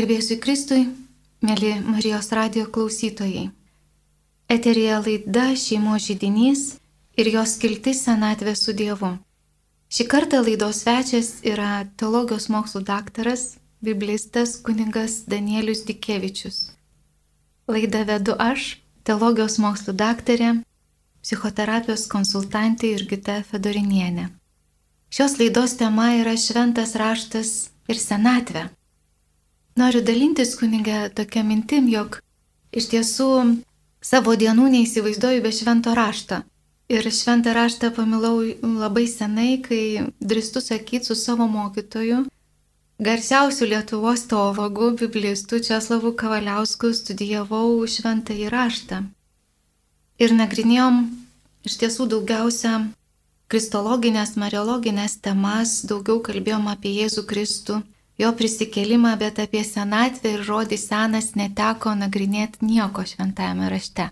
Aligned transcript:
Garbėsiu 0.00 0.38
Kristui, 0.40 0.84
mėly 1.44 1.74
Marijos 1.84 2.30
radio 2.32 2.62
klausytojai. 2.72 3.50
Eterija 4.48 4.96
laida 5.04 5.50
šeimo 5.60 5.98
žydinys 6.00 6.62
ir 7.20 7.28
jos 7.28 7.58
kiltis 7.60 8.00
senatvė 8.06 8.54
su 8.56 8.72
Dievu. 8.78 9.10
Šį 9.92 10.06
kartą 10.14 10.40
laidos 10.46 10.80
svečias 10.86 11.28
yra 11.52 11.84
teologijos 12.00 12.48
mokslų 12.48 12.80
daktaras, 12.88 13.44
biblistas 13.84 14.56
kuningas 14.64 15.18
Danielius 15.28 15.84
Dikevičius. 15.84 16.62
Laidą 17.68 18.06
vedu 18.14 18.40
aš, 18.40 18.80
teologijos 19.04 19.60
mokslų 19.60 19.98
daktarė, 20.00 20.56
psichoterapijos 21.20 22.08
konsultantė 22.08 22.96
Irgita 22.96 23.42
Fedorinienė. 23.52 24.30
Šios 25.12 25.36
laidos 25.44 25.76
tema 25.76 26.14
yra 26.24 26.38
šventas 26.40 26.96
raštas 26.96 27.56
ir 27.84 28.00
senatvė. 28.00 28.70
Noriu 29.78 30.02
dalintis 30.02 30.56
kunigė 30.58 31.10
tokia 31.14 31.44
mintim, 31.46 31.86
jog 31.88 32.18
iš 32.74 32.88
tiesų 32.90 33.28
savo 34.02 34.34
dienų 34.34 34.70
neįsivaizduoju 34.74 35.44
be 35.44 35.52
švento 35.54 35.94
rašto. 35.94 36.42
Ir 36.90 37.06
šventą 37.06 37.52
raštą 37.54 37.92
pamilau 37.94 38.42
labai 38.62 39.06
senai, 39.06 39.60
kai 39.62 40.10
drįstu 40.18 40.58
sakyti 40.64 41.06
su 41.06 41.14
savo 41.14 41.46
mokytoju, 41.46 42.24
garsiausių 42.98 43.68
Lietuvos 43.72 44.26
teologų, 44.32 44.88
biblistų 45.04 45.60
Česlavu 45.68 46.10
Kavaliausku 46.18 46.90
studijavau 46.90 47.86
šventą 47.86 48.34
įraštą. 48.34 49.04
Ir 50.18 50.34
nagrinėjom 50.34 50.98
iš 51.64 51.78
tiesų 51.84 52.08
daugiausia 52.10 52.74
kristologinės, 53.50 54.34
mariologinės 54.34 55.16
temas, 55.22 55.78
daugiau 55.86 56.18
kalbėjom 56.26 56.66
apie 56.74 56.96
Jėzų 56.98 57.24
Kristų 57.30 57.80
jo 58.20 58.30
prisikelimą, 58.36 59.16
bet 59.20 59.40
apie 59.42 59.62
senatvę 59.64 60.36
ir 60.36 60.46
žodį 60.46 60.78
senas 60.80 61.32
neteko 61.40 61.94
nagrinėti 61.98 62.66
nieko 62.68 63.04
šventajame 63.08 63.70
rašte. 63.72 64.10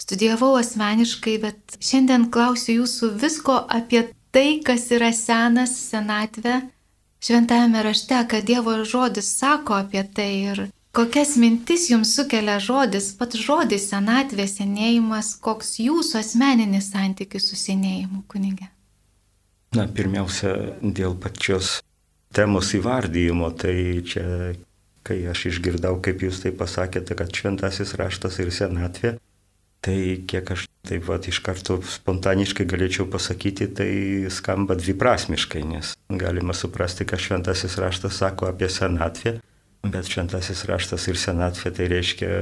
Studijavau 0.00 0.54
asmeniškai, 0.58 1.36
bet 1.42 1.76
šiandien 1.84 2.30
klausiu 2.34 2.80
jūsų 2.80 3.12
visko 3.20 3.58
apie 3.68 4.08
tai, 4.34 4.60
kas 4.64 4.88
yra 4.96 5.12
senas 5.14 5.74
senatvė 5.90 6.62
šventajame 7.20 7.82
rašte, 7.84 8.18
kad 8.30 8.44
Dievo 8.48 8.74
žodis 8.84 9.28
sako 9.38 9.74
apie 9.74 10.04
tai 10.14 10.30
ir 10.52 10.62
kokias 10.96 11.36
mintis 11.36 11.90
jums 11.90 12.14
sukelia 12.16 12.58
žodis, 12.58 13.12
pats 13.18 13.38
žodis 13.38 13.90
senatvė, 13.92 14.48
senėjimas, 14.48 15.34
koks 15.44 15.76
jūsų 15.84 16.18
asmeninis 16.24 16.90
santykis 16.94 17.50
su 17.50 17.60
senėjimu, 17.60 18.24
kunigė. 18.28 18.70
Na, 19.76 19.86
pirmiausia, 19.86 20.56
dėl 20.82 21.14
pačios 21.14 21.78
temos 22.34 22.70
įvardyjimo, 22.76 23.50
tai 23.58 24.02
čia, 24.06 24.54
kai 25.06 25.22
aš 25.30 25.48
išgirdau, 25.50 25.98
kaip 26.04 26.22
jūs 26.26 26.42
tai 26.44 26.52
pasakėte, 26.54 27.16
kad 27.18 27.32
šventasis 27.34 27.96
raštas 27.98 28.38
ir 28.42 28.52
senatvė, 28.54 29.16
tai 29.84 29.98
kiek 30.28 30.52
aš 30.52 30.66
taip 30.86 31.06
pat 31.08 31.26
iš 31.28 31.40
karto 31.44 31.78
spontaniškai 31.84 32.66
galėčiau 32.68 33.08
pasakyti, 33.10 33.68
tai 33.76 33.90
skamba 34.32 34.76
dviprasmiškai, 34.78 35.64
nes 35.66 35.94
galima 36.08 36.56
suprasti, 36.56 37.06
kad 37.08 37.20
šventasis 37.20 37.78
raštas 37.80 38.20
sako 38.20 38.50
apie 38.52 38.68
senatvę, 38.72 39.38
bet 39.86 40.08
šventasis 40.08 40.64
raštas 40.68 41.08
ir 41.08 41.20
senatvė 41.20 41.74
tai 41.76 41.90
reiškia, 41.92 42.32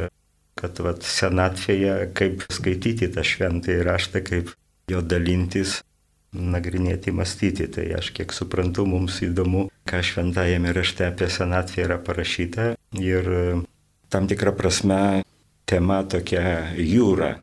kad 0.59 0.81
vat, 0.83 1.05
senatvėje 1.07 2.11
kaip 2.19 2.43
skaityti 2.51 3.11
tą 3.15 3.23
šventąjį 3.27 3.85
raštą, 3.87 4.25
kaip 4.27 4.51
jo 4.91 5.03
dalintis, 5.05 5.79
nagrinėti, 6.33 7.13
mąstyti. 7.15 7.69
Tai 7.73 7.87
aš 7.99 8.13
kiek 8.17 8.35
suprantu, 8.37 8.87
mums 8.87 9.21
įdomu, 9.25 9.69
ką 9.89 10.03
šventajame 10.05 10.73
rašte 10.77 11.09
apie 11.09 11.31
senatvę 11.33 11.87
yra 11.87 11.99
parašyta. 12.03 12.75
Ir 13.01 13.33
e, 13.33 13.45
tam 14.13 14.29
tikrą 14.29 14.55
prasme 14.57 15.23
tema 15.69 16.03
tokia 16.05 16.75
jūra, 16.77 17.39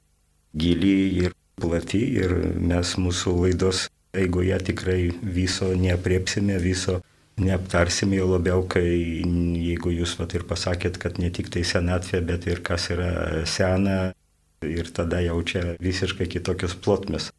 gili 0.54 0.96
ir 1.24 1.36
plati. 1.62 2.04
Ir 2.22 2.36
mes 2.62 2.96
mūsų 3.02 3.36
laidos 3.44 3.88
eigoje 4.16 4.58
tikrai 4.72 5.02
viso 5.22 5.74
neapriepsime, 5.76 6.58
viso 6.62 7.02
neaptarsime, 7.42 8.16
jau 8.16 8.30
labiau, 8.32 8.64
kai 8.64 8.86
jeigu 8.86 9.92
jūs 9.92 10.16
vat 10.20 10.38
ir 10.38 10.46
pasakėt, 10.48 11.00
kad 11.02 11.20
ne 11.20 11.30
tik 11.36 11.52
tai 11.52 11.66
senatvė, 11.68 12.22
bet 12.24 12.48
ir 12.48 12.62
kas 12.64 12.88
yra 12.96 13.44
sena, 13.50 14.14
ir 14.64 14.90
tada 14.96 15.20
jau 15.26 15.42
čia 15.44 15.76
visiškai 15.84 16.30
kitokios 16.32 16.78
plotmės. 16.80 17.34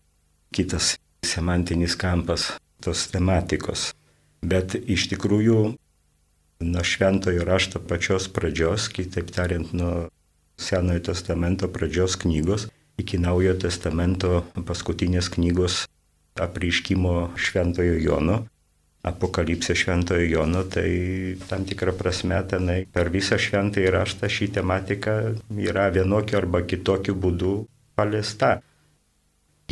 Kitas 0.55 0.95
semantinis 1.27 1.97
kampas 1.99 2.53
tos 2.85 3.07
tematikos. 3.13 3.91
Bet 4.47 4.77
iš 4.77 5.09
tikrųjų 5.13 5.59
nuo 6.67 6.85
šventojo 6.85 7.45
rašto 7.45 7.83
pačios 7.83 8.29
pradžios, 8.33 8.89
kitaip 8.93 9.33
tariant, 9.35 9.73
nuo 9.77 10.09
Senojo 10.57 11.03
testamento 11.11 11.69
pradžios 11.69 12.15
knygos 12.17 12.71
iki 12.97 13.19
Naujojo 13.21 13.59
testamento 13.67 14.31
paskutinės 14.65 15.29
knygos 15.35 15.83
apriškimo 16.41 17.33
šventojo 17.37 17.97
Jono, 18.01 18.39
apokalipsė 19.07 19.77
šventojo 19.77 20.25
Jono, 20.27 20.65
tai 20.69 21.37
tam 21.49 21.65
tikrą 21.69 21.95
prasme 21.97 22.39
tenai 22.51 22.79
per 22.93 23.13
visą 23.13 23.39
šventąjį 23.41 23.93
raštą 23.95 24.31
ši 24.33 24.51
tematika 24.59 25.17
yra 25.69 25.89
vienokiu 25.95 26.41
arba 26.41 26.63
kitokiu 26.67 27.15
būdu 27.15 27.57
paliesta. 27.97 28.59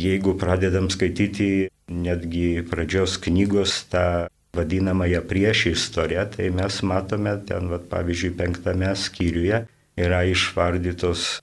Jeigu 0.01 0.35
pradedam 0.39 0.89
skaityti 0.91 1.69
netgi 1.87 2.65
pradžios 2.69 3.15
knygos 3.23 3.85
tą 3.91 4.27
vadinamąją 4.55 5.21
prieš 5.29 5.65
istoriją, 5.71 6.25
tai 6.35 6.49
mes 6.51 6.81
matome 6.83 7.37
ten, 7.47 7.69
vat, 7.71 7.87
pavyzdžiui, 7.91 8.35
penktame 8.39 8.91
skyriuje 8.95 9.65
yra 9.95 10.23
išvardytos 10.27 11.39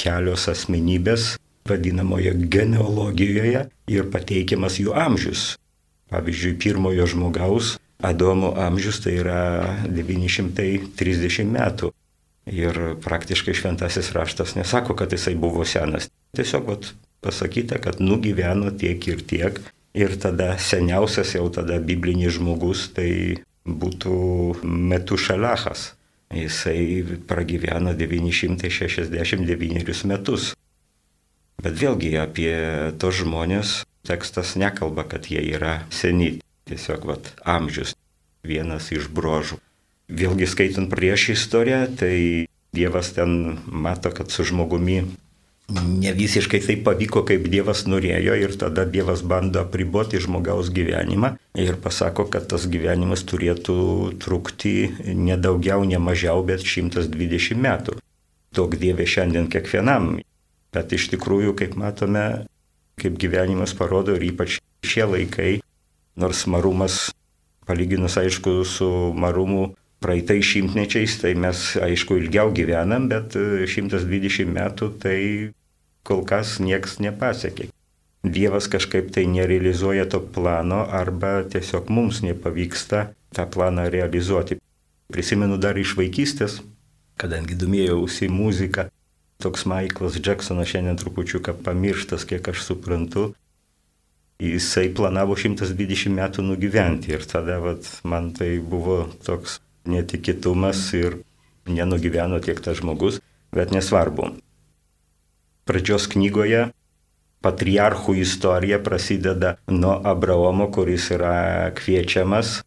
kelios 0.00 0.48
asmenybės 0.48 1.36
vadinamoje 1.68 2.32
genealogijoje 2.52 3.66
ir 3.92 4.08
pateikiamas 4.12 4.80
jų 4.80 4.96
amžius. 4.96 5.54
Pavyzdžiui, 6.10 6.56
pirmojo 6.60 7.06
žmogaus 7.06 7.76
Adomo 8.00 8.54
amžius 8.56 9.02
tai 9.04 9.18
yra 9.20 9.40
930 9.92 11.52
metų. 11.52 11.90
Ir 12.50 12.78
praktiškai 13.04 13.52
šventasis 13.54 14.08
raštas 14.16 14.56
nesako, 14.56 14.96
kad 14.96 15.12
jisai 15.12 15.34
buvo 15.38 15.66
senas. 15.68 16.08
Tiesiog 16.36 16.64
vat, 16.70 16.88
pasakyta, 17.20 17.78
kad 17.82 18.00
nugyveno 18.00 18.70
tiek 18.70 19.08
ir 19.08 19.26
tiek. 19.26 19.60
Ir 19.94 20.16
tada 20.22 20.58
seniausias 20.58 21.34
jau 21.34 21.50
tada 21.50 21.80
biblinis 21.82 22.38
žmogus 22.38 22.88
tai 22.94 23.42
būtų 23.66 24.14
Metušalachas. 24.62 25.94
Jisai 26.30 27.02
pragyveno 27.26 27.90
969 27.98 30.04
metus. 30.06 30.54
Bet 31.60 31.74
vėlgi 31.76 32.14
apie 32.22 32.54
tos 33.02 33.18
žmonės 33.18 33.82
tekstas 34.06 34.54
nekalba, 34.56 35.04
kad 35.04 35.26
jie 35.26 35.42
yra 35.42 35.82
seni. 35.90 36.38
Tiesiog 36.70 37.02
vat, 37.08 37.34
amžius 37.42 37.96
vienas 38.46 38.92
iš 38.94 39.10
brožų. 39.10 39.58
Vėlgi 40.10 40.46
skaitant 40.50 40.90
prieš 40.90 41.30
istoriją, 41.34 41.86
tai 41.98 42.46
Dievas 42.70 43.10
ten 43.16 43.58
mato, 43.66 44.12
kad 44.14 44.30
su 44.30 44.44
žmogumi 44.46 45.02
ne 45.74 46.12
visiškai 46.16 46.60
taip 46.64 46.82
pavyko, 46.86 47.22
kaip 47.28 47.46
Dievas 47.50 47.84
norėjo 47.88 48.36
ir 48.38 48.54
tada 48.58 48.84
Dievas 48.88 49.22
bando 49.22 49.62
apriboti 49.62 50.20
žmogaus 50.22 50.70
gyvenimą 50.74 51.34
ir 51.58 51.78
pasako, 51.82 52.26
kad 52.32 52.48
tas 52.50 52.66
gyvenimas 52.70 53.24
turėtų 53.28 53.76
trukti 54.22 54.90
ne 55.14 55.36
daugiau, 55.38 55.84
ne 55.86 56.00
mažiau, 56.02 56.42
bet 56.46 56.64
120 56.66 57.60
metų. 57.60 57.98
Tok 58.54 58.76
Dieve 58.80 59.06
šiandien 59.06 59.46
kiekvienam. 59.50 60.16
Bet 60.74 60.92
iš 60.94 61.08
tikrųjų, 61.14 61.54
kaip 61.58 61.74
matome, 61.78 62.46
kaip 63.00 63.18
gyvenimas 63.18 63.74
parodo 63.74 64.14
ir 64.14 64.26
ypač 64.30 64.60
šie 64.86 65.06
laikai, 65.06 65.52
nors 66.18 66.44
marumas, 66.50 67.10
palyginus 67.66 68.18
aišku 68.20 68.60
su 68.66 68.90
marumu 69.14 69.72
praeitais 70.00 70.46
šimtmečiais, 70.46 71.18
tai 71.20 71.34
mes 71.38 71.62
aišku 71.76 72.16
ilgiau 72.20 72.52
gyvenam, 72.54 73.08
bet 73.10 73.36
120 73.36 74.48
metų 74.54 74.92
tai 75.02 75.18
kol 76.06 76.24
kas 76.26 76.58
nieks 76.62 76.98
nepasiekė. 77.02 77.68
Dievas 78.20 78.68
kažkaip 78.68 79.08
tai 79.14 79.24
nerealizuoja 79.26 80.04
to 80.12 80.20
plano 80.20 80.82
arba 80.84 81.40
tiesiog 81.48 81.88
mums 81.88 82.20
nepavyksta 82.20 83.06
tą 83.32 83.46
planą 83.48 83.88
realizuoti. 83.88 84.58
Prisimenu 85.10 85.56
dar 85.56 85.78
iš 85.80 85.94
vaikystės, 85.98 86.60
kadangi 87.20 87.56
domėjausi 87.58 88.28
muziką, 88.28 88.90
toks 89.40 89.64
Michaelas 89.64 90.18
Jacksonas 90.20 90.68
šiandien 90.68 91.00
trupučiuką 91.00 91.56
pamirštas, 91.64 92.26
kiek 92.28 92.52
aš 92.52 92.60
suprantu, 92.68 93.30
jisai 94.40 94.90
planavo 94.92 95.36
120 95.36 96.12
metų 96.12 96.44
nugyventi 96.44 97.16
ir 97.16 97.24
tada 97.24 97.56
vat, 97.64 97.88
man 98.04 98.30
tai 98.36 98.58
buvo 98.60 99.02
toks 99.24 99.58
netikėtumas 99.88 100.84
ir 101.00 101.22
nenugyveno 101.66 102.38
tiek 102.44 102.60
tas 102.60 102.78
žmogus, 102.84 103.22
bet 103.56 103.72
nesvarbu 103.72 104.34
pradžios 105.70 106.08
knygoje 106.10 106.66
patriarchų 107.40 108.18
istorija 108.20 108.80
prasideda 108.84 109.54
nuo 109.70 109.94
Abraomo, 110.04 110.68
kuris 110.74 111.08
yra 111.14 111.70
kviečiamas 111.78 112.60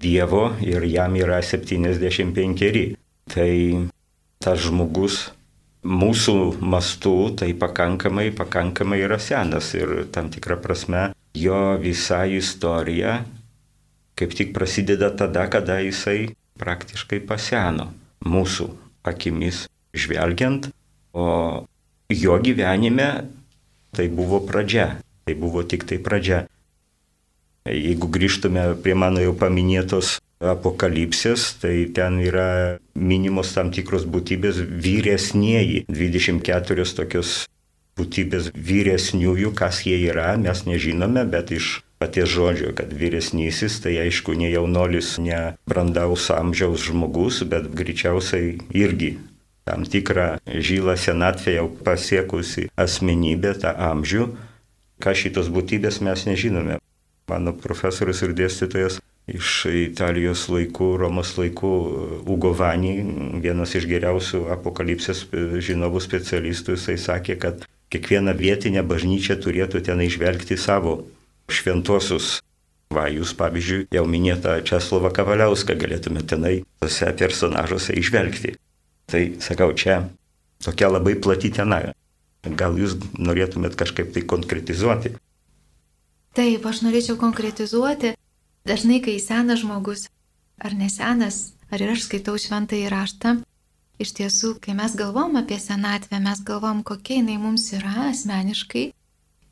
Dievo 0.00 0.48
ir 0.64 0.84
jam 0.88 1.14
yra 1.18 1.42
75. 1.42 2.96
Tai 3.34 3.52
tas 4.42 4.64
žmogus 4.64 5.20
mūsų 5.84 6.36
mastu 6.64 7.14
tai 7.38 7.52
pakankamai, 7.58 8.30
pakankamai 8.36 9.02
yra 9.04 9.20
senas 9.20 9.70
ir 9.76 10.06
tam 10.12 10.32
tikrą 10.32 10.58
prasme 10.62 11.10
jo 11.36 11.76
visa 11.80 12.24
istorija 12.26 13.22
kaip 14.14 14.34
tik 14.34 14.54
prasideda 14.54 15.10
tada, 15.16 15.46
kada 15.50 15.80
jisai 15.82 16.34
praktiškai 16.58 17.20
paseno 17.26 17.90
mūsų 18.24 18.68
akimis 19.04 19.66
žvelgiant, 19.94 20.70
o 21.14 21.26
jo 22.12 22.36
gyvenime 22.42 23.28
tai 23.94 24.08
buvo 24.10 24.42
pradžia, 24.42 24.98
tai 25.24 25.34
buvo 25.38 25.62
tik 25.62 25.86
tai 25.86 26.02
pradžia. 26.02 26.44
Jeigu 27.64 28.10
grįžtume 28.12 28.74
prie 28.84 28.92
mano 28.98 29.22
jau 29.22 29.32
paminėtos 29.32 30.18
apokalipsės, 30.44 31.54
tai 31.62 31.88
ten 31.96 32.18
yra 32.20 32.76
minimos 32.92 33.54
tam 33.56 33.72
tikros 33.72 34.04
būtybės 34.04 34.60
vyresnieji, 34.60 35.86
24 35.88 36.84
tokios 36.98 37.46
būtybės 37.96 38.50
vyresniųjų, 38.52 39.54
kas 39.56 39.84
jie 39.86 39.96
yra, 40.10 40.34
mes 40.36 40.64
nežinome, 40.66 41.24
bet 41.30 41.54
iš 41.54 41.78
paties 42.02 42.28
žodžio, 42.28 42.74
kad 42.76 42.92
vyresnysis, 42.92 43.78
tai 43.80 43.94
aišku, 44.02 44.34
ne 44.36 44.50
jaunolis, 44.52 45.14
ne 45.22 45.54
brandaus 45.70 46.28
amžiaus 46.34 46.84
žmogus, 46.90 47.40
bet 47.48 47.70
greičiausiai 47.72 48.58
irgi 48.76 49.14
tam 49.64 49.84
tikrą 49.88 50.38
žylą 50.46 50.96
senatvę 51.00 51.56
jau 51.58 51.68
pasiekusi 51.86 52.68
asmenybė, 52.76 53.54
tą 53.62 53.72
amžių, 53.90 54.28
ką 55.02 55.16
šitos 55.16 55.48
būtybės 55.52 56.02
mes 56.04 56.26
nežinome. 56.28 56.78
Mano 57.28 57.54
profesorius 57.56 58.20
ir 58.26 58.34
dėstytojas 58.36 59.00
iš 59.32 59.50
Italijos 59.72 60.44
laikų, 60.52 60.88
Romos 61.00 61.32
laikų, 61.38 61.72
Ugo 62.28 62.52
Vani, 62.52 62.98
vienas 63.40 63.72
iš 63.78 63.88
geriausių 63.88 64.44
apokalipsės 64.52 65.24
žinovų 65.64 66.02
specialistų, 66.04 66.76
jisai 66.76 66.98
sakė, 67.00 67.38
kad 67.40 67.64
kiekviena 67.92 68.34
vietinė 68.36 68.84
bažnyčia 68.84 69.38
turėtų 69.40 69.80
ten 69.88 70.02
išvelgti 70.04 70.58
savo 70.60 71.00
šventuosius. 71.48 72.40
Va, 72.94 73.08
jūs 73.10 73.32
pavyzdžiui, 73.34 73.86
jau 73.96 74.04
minėtą 74.06 74.58
Česlovą 74.68 75.10
Kavaliauską 75.16 75.74
galėtume 75.80 76.20
tenai 76.28 76.60
tose 76.78 77.08
personažuose 77.18 77.96
išvelgti. 77.98 78.54
Tai 79.10 79.22
sakau, 79.44 79.72
čia 79.76 80.08
tokia 80.64 80.90
labai 80.92 81.14
plati 81.20 81.50
tema. 81.54 81.80
Gal 82.44 82.76
jūs 82.76 82.98
norėtumėt 83.16 83.76
kažkaip 83.80 84.12
tai 84.14 84.24
konkretizuoti? 84.28 85.14
Taip, 86.36 86.66
aš 86.66 86.82
norėčiau 86.84 87.16
konkretizuoti. 87.20 88.14
Dažnai, 88.68 89.00
kai 89.04 89.16
senas 89.20 89.60
žmogus, 89.62 90.08
ar 90.60 90.76
nesenas, 90.76 91.54
ar 91.70 91.84
ir 91.84 91.94
aš 91.94 92.06
skaitau 92.08 92.36
šventą 92.40 92.76
įraštą, 92.80 93.36
iš 94.00 94.12
tiesų, 94.18 94.54
kai 94.64 94.76
mes 94.76 94.96
galvom 94.96 95.36
apie 95.40 95.60
senatvę, 95.60 96.20
mes 96.24 96.40
galvom, 96.44 96.82
kokia 96.84 97.20
jinai 97.20 97.36
mums 97.40 97.70
yra 97.76 98.08
asmeniškai 98.10 98.88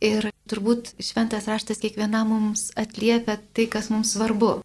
Ir 0.03 0.33
turbūt 0.51 0.97
šventas 0.99 1.47
raštas 1.47 1.79
kiekvienam 1.79 2.33
mums 2.33 2.73
atliepia 2.75 3.37
tai, 3.55 3.69
kas 3.71 3.87
mums 3.93 4.17
svarbu. 4.17 4.57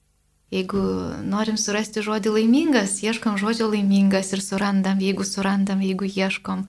Jeigu 0.53 0.79
norim 1.27 1.57
surasti 1.59 1.99
žodį 2.05 2.31
laimingas, 2.37 3.01
ieškom 3.03 3.35
žodžio 3.41 3.67
laimingas 3.73 4.31
ir 4.31 4.41
surandam, 4.43 5.01
jeigu 5.03 5.27
surandam, 5.27 5.81
jeigu 5.83 6.07
ieškom, 6.07 6.67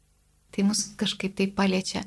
tai 0.50 0.64
mus 0.66 0.88
kažkaip 0.98 1.36
tai 1.38 1.46
paliečia. 1.46 2.02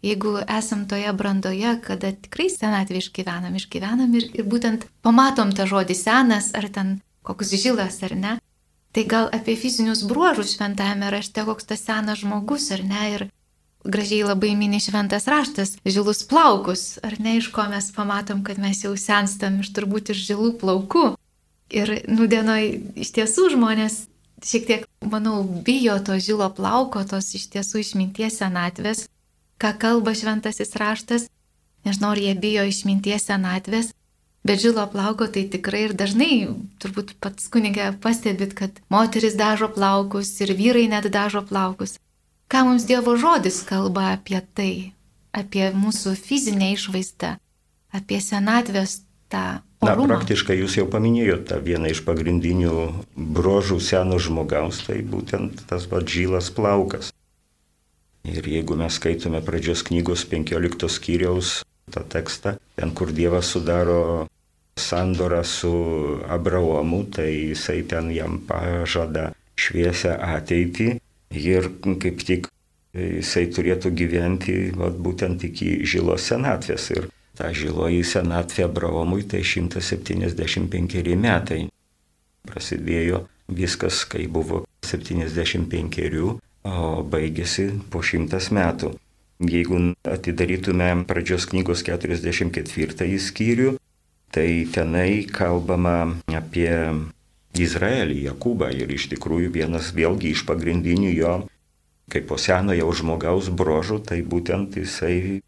Jeigu 0.00 0.38
esam 0.48 0.86
toje 0.88 1.12
brandoje, 1.12 1.74
kada 1.84 2.14
tikrai 2.16 2.48
senatvį 2.48 3.02
išgyvenam, 3.02 3.58
išgyvenam 3.60 4.14
ir, 4.16 4.30
ir 4.32 4.48
būtent 4.48 4.86
pamatom 5.04 5.52
tą 5.52 5.68
žodį 5.68 5.96
senas, 5.98 6.54
ar 6.56 6.70
ten 6.72 6.94
koks 7.20 7.52
žilas, 7.52 8.00
ar 8.08 8.16
ne, 8.16 8.32
tai 8.96 9.04
gal 9.04 9.28
apie 9.28 9.58
fizinius 9.60 10.06
bruožus 10.08 10.54
šventame 10.56 11.12
rašte, 11.12 11.44
koks 11.44 11.68
tas 11.68 11.84
senas 11.84 12.24
žmogus, 12.24 12.70
ar 12.72 12.80
ne, 12.80 13.02
ir 13.12 13.26
gražiai 13.84 14.26
labai 14.28 14.52
mini 14.56 14.80
šventas 14.80 15.26
raštas, 15.30 15.76
žilus 15.84 16.22
plaukus, 16.28 16.98
ar 17.02 17.16
ne 17.20 17.38
iš 17.38 17.50
ko 17.54 17.64
mes 17.70 17.90
pamatom, 17.96 18.44
kad 18.44 18.58
mes 18.58 18.84
jau 18.84 18.92
senstam 18.96 19.60
iš 19.60 19.72
turbūt 19.76 20.12
iš 20.14 20.26
žilų 20.30 20.54
plaukų. 20.60 21.06
Ir 21.70 22.00
nudienoj 22.10 22.64
iš 22.98 23.12
tiesų 23.14 23.52
žmonės 23.54 24.04
šiek 24.44 24.66
tiek, 24.66 24.86
manau, 25.04 25.42
bijo 25.44 25.98
to 26.04 26.18
žilo 26.18 26.48
plauko, 26.52 27.04
tos 27.04 27.32
iš 27.36 27.48
tiesų 27.54 27.84
išminties 27.84 28.40
senatvės, 28.40 29.06
ką 29.60 29.74
kalba 29.78 30.14
šventasis 30.16 30.76
raštas, 30.80 31.28
nežinau, 31.86 32.14
ar 32.14 32.20
jie 32.20 32.34
bijo 32.34 32.64
išminties 32.66 33.28
senatvės, 33.28 33.92
bet 34.44 34.62
žilo 34.64 34.86
plauko 34.90 35.28
tai 35.28 35.46
tikrai 35.52 35.86
ir 35.88 35.96
dažnai, 35.96 36.48
turbūt 36.82 37.16
pats 37.20 37.48
kunigė 37.52 37.92
pastebit, 38.02 38.56
kad 38.56 38.80
moteris 38.92 39.36
dažo 39.38 39.68
plaukus 39.72 40.32
ir 40.40 40.54
vyrai 40.56 40.88
net 40.88 41.10
dažo 41.12 41.44
plaukus. 41.46 41.98
Ką 42.50 42.64
mums 42.66 42.82
Dievo 42.82 43.14
žodis 43.14 43.62
kalba 43.62 44.08
apie 44.16 44.40
tai, 44.42 44.72
apie 45.30 45.68
mūsų 45.70 46.16
fizinę 46.18 46.72
išvaizdą, 46.74 47.36
apie 47.94 48.18
senatvės 48.18 49.04
tą 49.30 49.60
orumą. 49.78 50.08
Na, 50.08 50.16
praktiškai 50.16 50.56
jūs 50.58 50.74
jau 50.80 50.88
paminėjote 50.90 51.46
tą 51.52 51.60
vieną 51.62 51.92
iš 51.94 52.02
pagrindinių 52.08 52.74
brožų 53.14 53.78
seno 53.86 54.18
žmogaus, 54.18 54.82
tai 54.88 54.98
būtent 55.06 55.62
tas 55.70 55.86
vadžylas 55.92 56.50
plaukas. 56.56 57.12
Ir 58.26 58.42
jeigu 58.42 58.74
mes 58.76 58.98
skaitome 58.98 59.38
pradžios 59.46 59.84
knygos 59.86 60.26
15 60.28 60.90
skyriaus 60.90 61.60
tą 61.94 62.02
tekstą, 62.02 62.56
ten 62.74 62.90
kur 62.98 63.14
Dievas 63.14 63.52
sudaro 63.54 64.26
sandorą 64.74 65.44
su 65.46 65.70
Abraomu, 66.26 67.04
tai 67.14 67.30
jisai 67.54 67.84
ten 67.86 68.10
jam 68.10 68.40
pažada 68.42 69.30
šviesę 69.54 70.16
ateitį 70.18 70.98
ir 71.30 71.70
kaip 72.02 72.22
tik 72.26 72.48
jisai 72.94 73.46
turėtų 73.54 73.92
gyventi 73.94 74.54
vat, 74.76 74.96
būtent 74.98 75.44
iki 75.46 75.80
žilos 75.86 76.26
senatvės. 76.30 76.90
Ir 76.96 77.10
ta 77.38 77.52
žiloji 77.54 78.02
senatvė 78.04 78.66
Abraomui 78.66 79.24
tai 79.28 79.42
175 79.46 81.16
metai. 81.16 81.68
Prasidėjo 82.46 83.26
viskas, 83.52 84.04
kai 84.08 84.26
buvo 84.26 84.64
75, 84.86 86.40
o 86.64 87.02
baigėsi 87.04 87.70
po 87.92 88.02
100 88.02 88.50
metų. 88.56 88.94
Jeigu 89.40 89.78
atidarytume 90.04 90.90
pradžios 91.08 91.46
knygos 91.48 91.80
44 91.86 93.16
skyrių, 93.24 93.78
tai 94.34 94.66
tenai 94.68 95.24
kalbama 95.32 96.12
apie 96.28 96.68
Izraelį, 97.58 98.22
Jakubą 98.28 98.70
ir 98.70 98.90
iš 98.94 99.08
tikrųjų 99.14 99.50
vienas 99.54 99.90
vėlgi 99.96 100.30
iš 100.34 100.44
pagrindinių 100.46 101.10
jo, 101.16 101.34
kaip 102.10 102.28
po 102.30 102.38
senojo 102.38 102.90
žmogaus 102.94 103.50
brožų, 103.50 104.00
tai 104.06 104.20
būtent 104.22 104.78
jisai, 104.78 105.40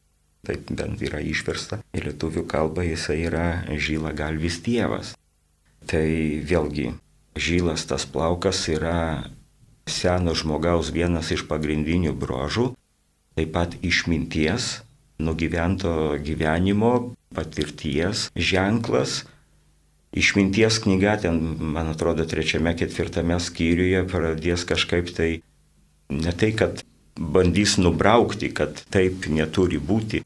taip 0.47 0.71
bent 0.75 1.03
yra 1.03 1.23
išversta 1.23 1.83
į 1.95 2.07
lietuvių 2.09 2.47
kalbą, 2.51 2.87
jisai 2.87 3.23
yra 3.29 3.47
žyla 3.71 4.15
galvis 4.19 4.59
tėvas. 4.65 5.15
Tai 5.87 6.07
vėlgi 6.47 6.93
žylas 7.37 7.87
tas 7.87 8.07
plaukas 8.07 8.67
yra 8.71 9.31
seno 9.87 10.35
žmogaus 10.39 10.93
vienas 10.95 11.33
iš 11.35 11.47
pagrindinių 11.51 12.15
brožų, 12.15 12.73
taip 13.39 13.53
pat 13.55 13.75
išminties, 13.83 14.83
nugyvento 15.23 16.19
gyvenimo, 16.23 17.15
patirties 17.35 18.29
ženklas 18.37 19.23
Išminties 20.13 20.77
knyga 20.85 21.17
ten, 21.25 21.39
man 21.73 21.89
atrodo, 21.89 22.27
trečiame, 22.29 22.75
ketvirtame 22.77 23.39
skyriuje 23.41 24.03
pradės 24.11 24.67
kažkaip 24.69 25.09
tai, 25.17 25.31
ne 26.13 26.35
tai, 26.37 26.51
kad 26.53 26.85
bandys 27.17 27.79
nubraukti, 27.81 28.53
kad 28.53 28.85
taip 28.93 29.25
neturi 29.33 29.81
būti. 29.81 30.21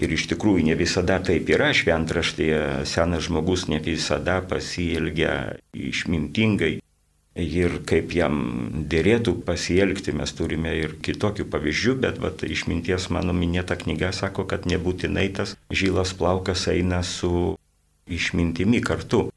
Ir 0.00 0.14
iš 0.16 0.30
tikrųjų 0.32 0.64
ne 0.70 0.74
visada 0.80 1.18
taip 1.22 1.50
yra 1.52 1.70
šventraštėje, 1.76 2.86
senas 2.88 3.26
žmogus 3.28 3.66
ne 3.68 3.78
visada 3.84 4.40
pasielgia 4.40 5.60
išmintingai. 5.76 6.78
Ir 7.40 7.76
kaip 7.86 8.10
jam 8.16 8.40
dėrėtų 8.90 9.36
pasielgti, 9.46 10.10
mes 10.16 10.32
turime 10.34 10.72
ir 10.74 10.96
kitokių 11.04 11.46
pavyzdžių, 11.52 11.94
bet 12.02 12.18
vat, 12.18 12.42
išminties 12.42 13.06
mano 13.14 13.36
minėta 13.36 13.76
knyga 13.78 14.10
sako, 14.16 14.48
kad 14.50 14.66
nebūtinai 14.66 15.28
tas 15.36 15.54
žylas 15.70 16.16
plaukas 16.18 16.66
eina 16.72 17.04
su 17.06 17.54
išmintimi 18.10 18.82
kartu. 18.84 19.28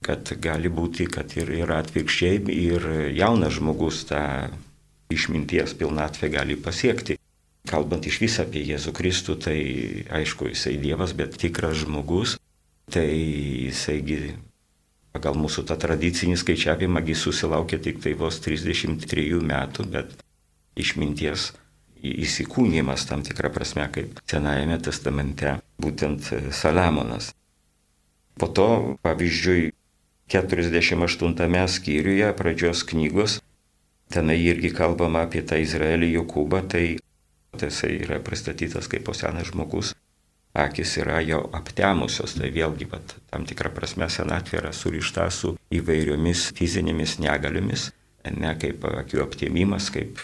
Kad 0.00 0.32
gali 0.40 0.70
būti, 0.72 1.04
kad 1.12 1.34
ir, 1.36 1.50
ir 1.52 1.70
atvirkščiai, 1.76 2.40
ir 2.54 2.86
jaunas 3.12 3.58
žmogus 3.58 4.06
tą 4.08 4.22
išminties 5.12 5.74
pilnatvę 5.76 6.30
gali 6.32 6.56
pasiekti. 6.56 7.18
Kalbant 7.68 8.06
iš 8.08 8.20
vis 8.22 8.38
apie 8.40 8.62
Jėzų 8.64 8.94
Kristų, 8.96 9.36
tai 9.44 9.58
aišku, 10.08 10.48
jisai 10.48 10.78
Dievas, 10.80 11.12
bet 11.12 11.36
tikras 11.36 11.82
žmogus, 11.82 12.38
tai 12.90 13.10
jisaigi 13.12 14.38
pagal 15.12 15.36
mūsų 15.36 15.66
tą 15.68 15.76
tradicinį 15.80 16.38
skaičiavimą 16.40 17.02
susilaukė 17.14 17.78
tik 17.82 18.00
tai 18.00 18.14
vos 18.14 18.40
33 18.40 19.42
metų, 19.42 19.86
bet 19.90 20.14
išminties 20.78 21.50
įsikūnymas 22.00 23.04
tam 23.08 23.22
tikrą 23.26 23.50
prasme, 23.52 23.84
kaip 23.92 24.22
Senajame 24.24 24.78
testamente, 24.80 25.58
būtent 25.82 26.32
Saliamonas. 26.54 27.34
Po 28.38 28.46
to, 28.48 28.96
pavyzdžiui, 29.02 29.72
48 30.30 31.66
skyriuje 31.66 32.28
pradžios 32.38 32.84
knygos, 32.86 33.40
tenai 34.10 34.38
irgi 34.38 34.70
kalbama 34.70 35.24
apie 35.26 35.42
tą 35.42 35.58
Izraelį 35.58 36.12
Jokūbą, 36.20 36.62
tai 36.70 36.84
jisai 37.58 37.96
yra 38.04 38.20
pristatytas 38.22 38.86
kaip 38.90 39.10
senas 39.14 39.50
žmogus, 39.50 39.94
akis 40.54 40.96
yra 41.02 41.20
jau 41.22 41.42
aptemusios, 41.54 42.34
tai 42.38 42.50
vėlgi 42.54 42.86
pat, 42.90 43.16
tam 43.30 43.46
tikrą 43.46 43.72
prasme 43.74 44.08
senatvė 44.10 44.62
yra 44.62 44.72
surišta 44.74 45.28
su 45.34 45.56
įvairiomis 45.74 46.50
fizinėmis 46.58 47.18
negaliomis, 47.22 47.90
ne 48.30 48.54
kaip 48.58 48.84
akių 48.86 49.24
aptėmimas, 49.26 49.90
kaip 49.94 50.22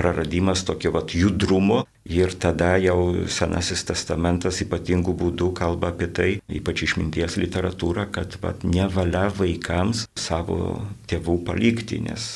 praradimas 0.00 0.64
tokio 0.64 0.94
vat, 0.96 1.12
judrumo 1.12 1.84
ir 2.08 2.32
tada 2.40 2.72
jau 2.80 3.28
Senasis 3.28 3.84
testamentas 3.88 4.62
ypatingų 4.64 5.14
būdų 5.22 5.52
kalba 5.60 5.92
apie 5.92 6.08
tai, 6.08 6.30
ypač 6.48 6.86
išminties 6.88 7.36
literatūra, 7.42 8.08
kad 8.14 8.38
vat, 8.42 8.64
nevalia 8.64 9.28
vaikams 9.36 10.06
savo 10.16 10.80
tėvų 11.10 11.40
palikti, 11.44 12.00
nes 12.08 12.30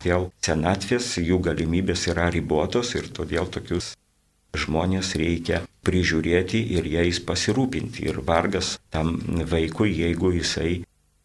dėl 0.00 0.30
senatvės 0.40 1.18
jų 1.20 1.42
galimybės 1.44 2.06
yra 2.08 2.30
ribotos 2.32 2.94
ir 2.96 3.10
todėl 3.12 3.50
tokius 3.52 3.92
žmonės 4.56 5.14
reikia 5.20 5.60
prižiūrėti 5.86 6.62
ir 6.76 6.88
jais 6.88 7.20
pasirūpinti. 7.22 8.08
Ir 8.10 8.20
vargas 8.26 8.78
tam 8.90 9.18
vaikui, 9.50 9.92
jeigu 10.00 10.32
jisai 10.34 10.80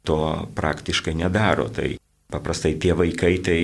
to 0.06 0.20
praktiškai 0.56 1.16
nedaro. 1.18 1.68
Tai 1.74 1.96
Paprastai 2.36 2.74
tie 2.82 2.92
vaikai, 2.98 3.38
tai 3.40 3.60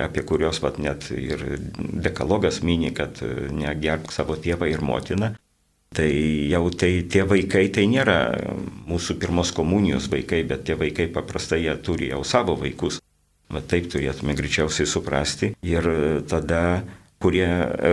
apie 0.00 0.22
kuriuos 0.24 0.62
vat, 0.64 0.78
net 0.80 1.10
ir 1.12 1.42
dekalogas 1.76 2.62
mini, 2.64 2.94
kad 2.96 3.20
negerk 3.52 4.14
savo 4.14 4.38
tėvą 4.40 4.70
ir 4.70 4.80
motiną, 4.80 5.34
tai 5.94 6.08
jau 6.48 6.70
tai 6.72 7.04
tie 7.10 7.26
vaikai 7.28 7.68
tai 7.74 7.84
nėra 7.90 8.18
mūsų 8.88 9.18
pirmos 9.20 9.52
komunijos 9.54 10.08
vaikai, 10.12 10.40
bet 10.48 10.64
tie 10.64 10.78
vaikai 10.80 11.10
paprastai 11.12 11.66
jie 11.66 11.76
turi 11.84 12.10
jau 12.14 12.22
savo 12.24 12.56
vaikus. 12.58 13.02
Bet 13.52 13.68
taip 13.70 13.90
turėtume 13.92 14.34
greičiausiai 14.34 14.88
suprasti. 14.88 15.52
Ir 15.62 15.86
tada, 16.30 16.82
kurie 17.22 17.46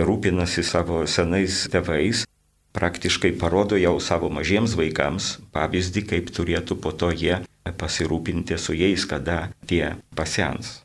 rūpinasi 0.08 0.64
savo 0.64 1.04
senais 1.06 1.66
tėvais, 1.70 2.24
praktiškai 2.72 3.34
parodo 3.36 3.76
jau 3.76 3.98
savo 4.00 4.32
mažiems 4.32 4.74
vaikams 4.80 5.36
pavyzdį, 5.52 6.06
kaip 6.08 6.32
turėtų 6.32 6.80
po 6.80 6.96
to 6.96 7.12
jie 7.12 7.42
pasirūpinti 7.64 8.58
su 8.58 8.74
jais, 8.74 9.06
kada 9.08 9.50
tie 9.66 9.94
pasens. 10.16 10.80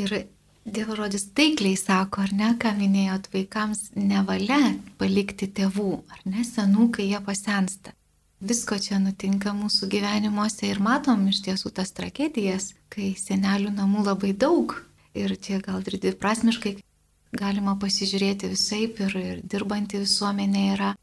Ir 0.00 0.24
Dievo 0.64 0.94
žodis 0.96 1.26
taikliai 1.36 1.76
sako, 1.76 2.22
ar 2.24 2.30
ne, 2.32 2.46
ką 2.56 2.70
minėjot, 2.78 3.26
vaikams 3.34 3.90
nevalia 4.00 4.72
palikti 4.96 5.44
tėvų, 5.58 5.90
ar 6.08 6.22
ne, 6.24 6.40
senų, 6.40 6.86
kai 6.96 7.10
jie 7.10 7.20
pasensta. 7.26 7.92
Visko 8.40 8.78
čia 8.80 8.96
nutinka 9.00 9.52
mūsų 9.52 9.90
gyvenimuose 9.92 10.70
ir 10.70 10.80
matom 10.80 11.26
iš 11.28 11.42
tiesų 11.44 11.74
tas 11.76 11.92
tragedijas, 11.92 12.72
kai 12.88 13.12
senelių 13.20 13.74
namų 13.76 14.06
labai 14.08 14.32
daug. 14.32 14.72
Ir 15.14 15.36
čia 15.36 15.60
gal 15.62 15.84
ir 15.84 15.98
dviprasmiškai 16.00 16.78
galima 17.36 17.76
pasižiūrėti 17.80 18.50
visai 18.54 18.86
ir, 18.88 19.16
ir 19.20 19.44
dirbanti 19.44 20.00
visuomenė 20.00 20.64
yra. 20.78 20.94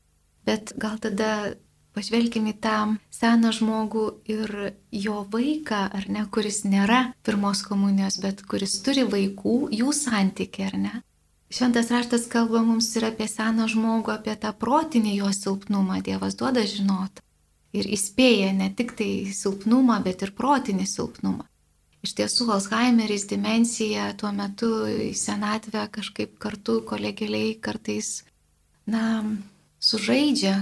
Bet 0.46 0.74
gal 0.82 0.98
tada 0.98 1.54
Pažvelkime 1.92 2.54
į 2.54 2.60
tą 2.64 2.76
seną 3.12 3.52
žmogų 3.52 4.06
ir 4.32 4.52
jo 4.96 5.26
vaiką, 5.34 5.82
ar 5.92 6.06
ne, 6.08 6.24
kuris 6.32 6.62
nėra 6.64 7.02
pirmos 7.28 7.66
komunijos, 7.68 8.22
bet 8.24 8.46
kuris 8.48 8.78
turi 8.86 9.04
vaikų, 9.04 9.56
jų 9.76 9.92
santykiai, 9.96 10.70
ar 10.70 10.78
ne. 10.80 10.94
Šventas 11.52 11.92
raštas 11.92 12.30
kalba 12.32 12.62
mums 12.64 12.88
ir 12.96 13.10
apie 13.10 13.28
seną 13.28 13.68
žmogų, 13.68 14.14
apie 14.16 14.38
tą 14.40 14.54
protinį 14.56 15.18
jo 15.18 15.34
silpnumą, 15.36 16.00
Dievas 16.06 16.40
duoda 16.40 16.64
žinot. 16.64 17.20
Ir 17.76 17.88
įspėja 17.92 18.54
ne 18.56 18.70
tik 18.72 18.96
tai 18.96 19.12
silpnumą, 19.36 20.00
bet 20.06 20.24
ir 20.24 20.32
protinį 20.36 20.88
silpnumą. 20.88 21.44
Iš 22.08 22.16
tiesų, 22.18 22.48
Alzheimeris, 22.56 23.28
demencija 23.30 24.14
tuo 24.18 24.32
metu 24.34 24.72
į 24.90 25.12
senatvę 25.14 25.84
kažkaip 25.92 26.40
kartu 26.42 26.80
kolegeliai 26.88 27.58
kartais, 27.62 28.24
na, 28.88 29.04
sužaidžia 29.84 30.56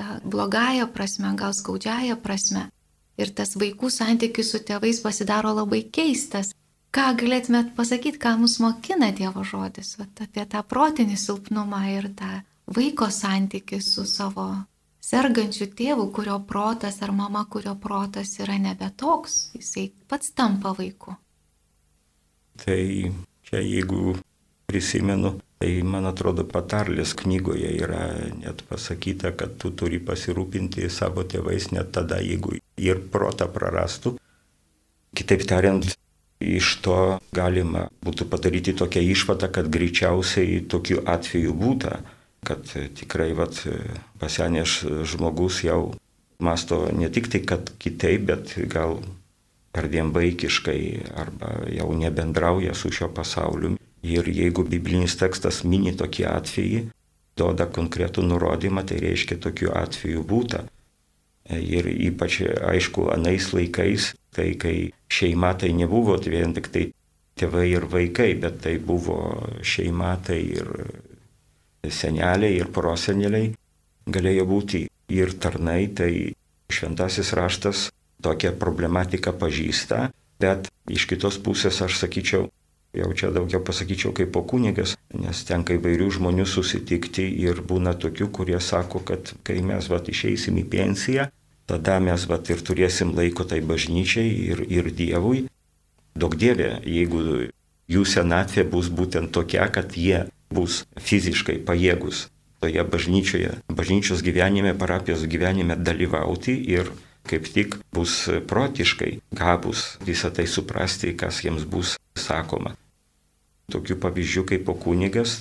tą 0.00 0.20
blogąją 0.24 0.88
prasme, 0.96 1.34
gal 1.36 1.52
skaudžiąją 1.54 2.16
prasme. 2.24 2.68
Ir 3.20 3.34
tas 3.36 3.52
vaikų 3.60 3.90
santykis 3.92 4.54
su 4.54 4.62
tėvais 4.64 5.02
pasidaro 5.04 5.52
labai 5.52 5.82
keistas. 5.92 6.54
Ką 6.90 7.12
galėtumėt 7.20 7.74
pasakyti, 7.76 8.18
ką 8.18 8.34
mus 8.40 8.56
mokina 8.62 9.12
Dievo 9.14 9.44
žodis, 9.46 9.92
vat, 10.00 10.24
apie 10.24 10.46
tą 10.48 10.64
protinį 10.66 11.18
silpnumą 11.20 11.84
ir 11.92 12.08
tą 12.18 12.40
vaiko 12.66 13.10
santykį 13.14 13.78
su 13.84 14.06
savo 14.08 14.46
sergančiu 15.10 15.68
tėvu, 15.76 16.08
kurio 16.16 16.38
protas 16.48 16.98
ar 17.04 17.12
mama, 17.12 17.44
kurio 17.50 17.76
protas 17.78 18.32
yra 18.40 18.56
nebe 18.58 18.90
toks, 18.96 19.52
jisai 19.54 19.90
pats 20.08 20.32
tampa 20.34 20.72
vaiku. 20.78 21.14
Tai 22.64 22.82
čia 23.46 23.62
jeigu 23.62 24.16
prisimenu 24.66 25.36
Tai 25.60 25.70
man 25.84 26.08
atrodo 26.08 26.46
patarlės 26.48 27.10
knygoje 27.20 27.68
yra 27.84 28.04
net 28.40 28.62
pasakyta, 28.70 29.34
kad 29.36 29.58
tu 29.60 29.68
turi 29.76 29.98
pasirūpinti 30.00 30.86
savo 30.88 31.20
tėvais 31.28 31.66
net 31.74 31.90
tada, 31.92 32.16
jeigu 32.24 32.54
ir 32.80 33.02
protą 33.12 33.44
prarastų. 33.52 34.14
Kitaip 35.12 35.44
tariant, 35.50 35.84
iš 36.40 36.70
to 36.80 36.96
galima 37.36 37.90
būtų 38.00 38.30
padaryti 38.32 38.72
tokią 38.72 39.02
išvadą, 39.12 39.50
kad 39.52 39.68
greičiausiai 39.68 40.62
tokiu 40.64 41.02
atveju 41.04 41.52
būta, 41.52 42.00
kad 42.40 42.64
tikrai 42.96 43.34
vat, 43.36 43.60
pasenęs 44.16 44.80
žmogus 45.12 45.60
jau 45.66 45.92
masto 46.40 46.86
ne 46.88 47.12
tik 47.12 47.28
tai, 47.28 47.44
kad 47.44 47.68
kitaip, 47.76 48.24
bet 48.32 48.56
gal 48.72 48.96
perdėm 49.76 50.16
vaikiškai 50.16 50.80
arba 51.20 51.52
jau 51.68 51.92
nebendrauja 51.92 52.72
su 52.72 52.88
šio 52.88 53.12
pasauliu. 53.12 53.76
Ir 54.02 54.28
jeigu 54.32 54.64
biblinis 54.64 55.16
tekstas 55.20 55.60
mini 55.64 55.92
tokį 55.92 56.24
atvejį, 56.30 56.80
duoda 57.36 57.66
konkretų 57.68 58.24
nurodymą, 58.24 58.84
tai 58.88 59.00
reiškia 59.02 59.36
tokių 59.44 59.74
atvejų 59.76 60.24
būta. 60.24 60.64
Ir 61.50 61.88
ypač, 61.90 62.40
aišku, 62.46 63.08
anais 63.12 63.50
laikais, 63.52 64.12
tai 64.34 64.54
kai 64.60 64.92
šeima 65.10 65.52
tai 65.58 65.72
nebuvo 65.76 66.16
vien 66.22 66.54
tik 66.54 66.70
tai 66.72 66.84
tėvai 67.40 67.66
ir 67.72 67.86
vaikai, 67.90 68.34
bet 68.40 68.60
tai 68.64 68.76
buvo 68.78 69.18
šeima, 69.64 70.14
tai 70.24 70.40
ir 70.60 70.68
seneliai, 71.88 72.60
ir 72.60 72.70
proseneliai 72.72 73.54
galėjo 74.10 74.46
būti 74.48 74.84
ir 75.10 75.34
tarnai, 75.40 75.88
tai 75.96 76.36
šventasis 76.70 77.32
raštas 77.36 77.88
tokią 78.22 78.52
problematiką 78.60 79.32
pažįsta, 79.40 80.10
bet 80.40 80.68
iš 80.90 81.06
kitos 81.10 81.40
pusės 81.42 81.80
aš 81.82 81.98
sakyčiau, 82.02 82.48
Jau 82.90 83.12
čia 83.14 83.30
daugiau 83.30 83.62
pasakyčiau 83.62 84.10
kaip 84.10 84.32
po 84.34 84.42
kunigas, 84.42 84.96
nes 85.14 85.44
tenka 85.46 85.76
įvairių 85.76 86.08
žmonių 86.16 86.46
susitikti 86.48 87.22
ir 87.44 87.62
būna 87.62 87.94
tokių, 87.94 88.26
kurie 88.34 88.58
sako, 88.58 89.04
kad 89.06 89.30
kai 89.46 89.60
mes 89.62 89.86
vat 89.92 90.10
išeisim 90.10 90.58
į 90.58 90.64
pensiją, 90.72 91.28
tada 91.70 92.00
mes 92.02 92.26
vat 92.26 92.50
ir 92.50 92.64
turėsim 92.66 93.14
laiko 93.14 93.46
tai 93.46 93.60
bažnyčiai 93.62 94.32
ir, 94.50 94.64
ir 94.66 94.90
Dievui. 94.90 95.44
Daug 96.18 96.34
Dieve, 96.34 96.80
jeigu 96.82 97.22
jų 97.90 98.02
senatvė 98.02 98.66
bus 98.72 98.90
būtent 98.90 99.30
tokia, 99.30 99.70
kad 99.70 99.94
jie 99.94 100.24
bus 100.50 100.82
fiziškai 100.98 101.60
pajėgus 101.62 102.26
toje 102.60 102.82
bažnyčioje, 102.84 103.54
bažnyčios 103.70 104.26
gyvenime, 104.26 104.74
parapijos 104.74 105.22
gyvenime 105.30 105.78
dalyvauti 105.78 106.58
ir 106.74 106.90
kaip 107.30 107.46
tik 107.54 107.78
bus 107.94 108.26
protiškai 108.50 109.20
gabus 109.30 109.94
visą 110.04 110.32
tai 110.34 110.50
suprasti, 110.50 111.14
kas 111.16 111.40
jiems 111.44 111.64
bus 111.64 111.96
sakoma. 112.18 112.74
Tokių 113.70 113.96
pavyzdžių 114.02 114.44
kaip 114.48 114.64
po 114.66 114.74
kunigas, 114.74 115.40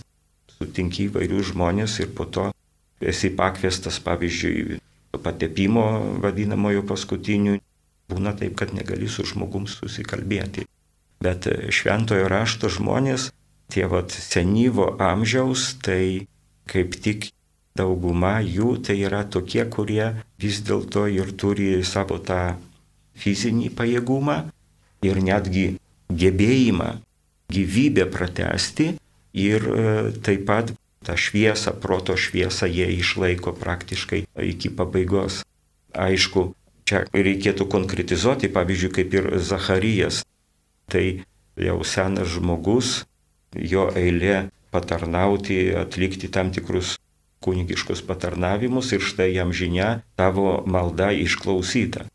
sutinki 0.58 1.08
įvairių 1.08 1.42
žmonės 1.52 2.00
ir 2.04 2.12
po 2.16 2.28
to 2.30 2.50
esi 3.00 3.32
pakviestas, 3.34 4.00
pavyzdžiui, 4.04 4.80
patepimo 5.24 5.86
vadinamojo 6.24 6.84
paskutinių. 6.90 7.58
Būna 8.10 8.34
taip, 8.38 8.56
kad 8.58 8.74
negali 8.74 9.08
su 9.10 9.26
žmogum 9.30 9.68
susikalbėti. 9.70 10.66
Bet 11.22 11.46
šventojo 11.70 12.30
rašto 12.32 12.70
žmonės, 12.74 13.30
tie 13.70 13.86
vat 13.90 14.14
senyvo 14.14 14.96
amžiaus, 14.98 15.76
tai 15.84 16.26
kaip 16.70 16.96
tik 16.98 17.30
dauguma 17.78 18.40
jų 18.42 18.78
tai 18.86 18.98
yra 19.06 19.24
tokie, 19.24 19.62
kurie 19.70 20.16
vis 20.42 20.62
dėlto 20.66 21.06
ir 21.12 21.34
turi 21.38 21.84
savo 21.86 22.18
tą 22.18 22.58
fizinį 23.20 23.70
pajėgumą 23.78 24.40
ir 25.06 25.22
netgi 25.24 25.68
gebėjimą 26.10 26.90
gyvybę 27.50 28.06
pratesti 28.12 28.94
ir 29.34 29.66
e, 29.66 30.12
taip 30.24 30.46
pat 30.50 30.74
tą 31.06 31.16
šviesą, 31.16 31.74
proto 31.82 32.16
šviesą 32.18 32.68
jie 32.68 32.90
išlaiko 33.00 33.54
praktiškai 33.56 34.26
iki 34.46 34.70
pabaigos. 34.70 35.44
Aišku, 35.96 36.54
čia 36.86 37.06
reikėtų 37.14 37.66
konkretizuoti, 37.72 38.52
pavyzdžiui, 38.54 38.94
kaip 38.94 39.16
ir 39.18 39.30
Zacharijas. 39.42 40.24
Tai 40.90 41.06
jau 41.60 41.80
senas 41.86 42.30
žmogus, 42.34 43.04
jo 43.54 43.90
eilė 43.98 44.50
patarnauti, 44.74 45.70
atlikti 45.74 46.30
tam 46.30 46.52
tikrus 46.54 46.98
kunigiškus 47.44 48.04
patarnavimus 48.06 48.92
ir 48.94 49.04
štai 49.04 49.32
jam 49.34 49.54
žinia, 49.56 50.02
tavo 50.20 50.62
malda 50.66 51.12
išklausyta. 51.16 52.06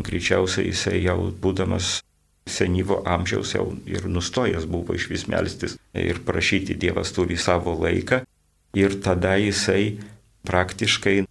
greičiausiai 0.00 0.70
jisai 0.72 1.02
jau 1.04 1.28
būdamas 1.28 2.00
senyvo 2.46 3.02
amžiaus 3.06 3.54
jau 3.54 3.66
ir 3.86 4.06
nustojęs 4.08 4.66
buvo 4.70 4.94
iš 4.96 5.08
vis 5.10 5.26
melstis 5.28 5.76
ir 5.94 6.22
prašyti 6.24 6.74
Dievas 6.74 7.12
turi 7.12 7.36
savo 7.36 7.74
laiką. 7.78 8.22
Ir 8.74 9.00
tada 9.02 9.34
jisai 9.36 9.98
praktiškai, 10.46 11.24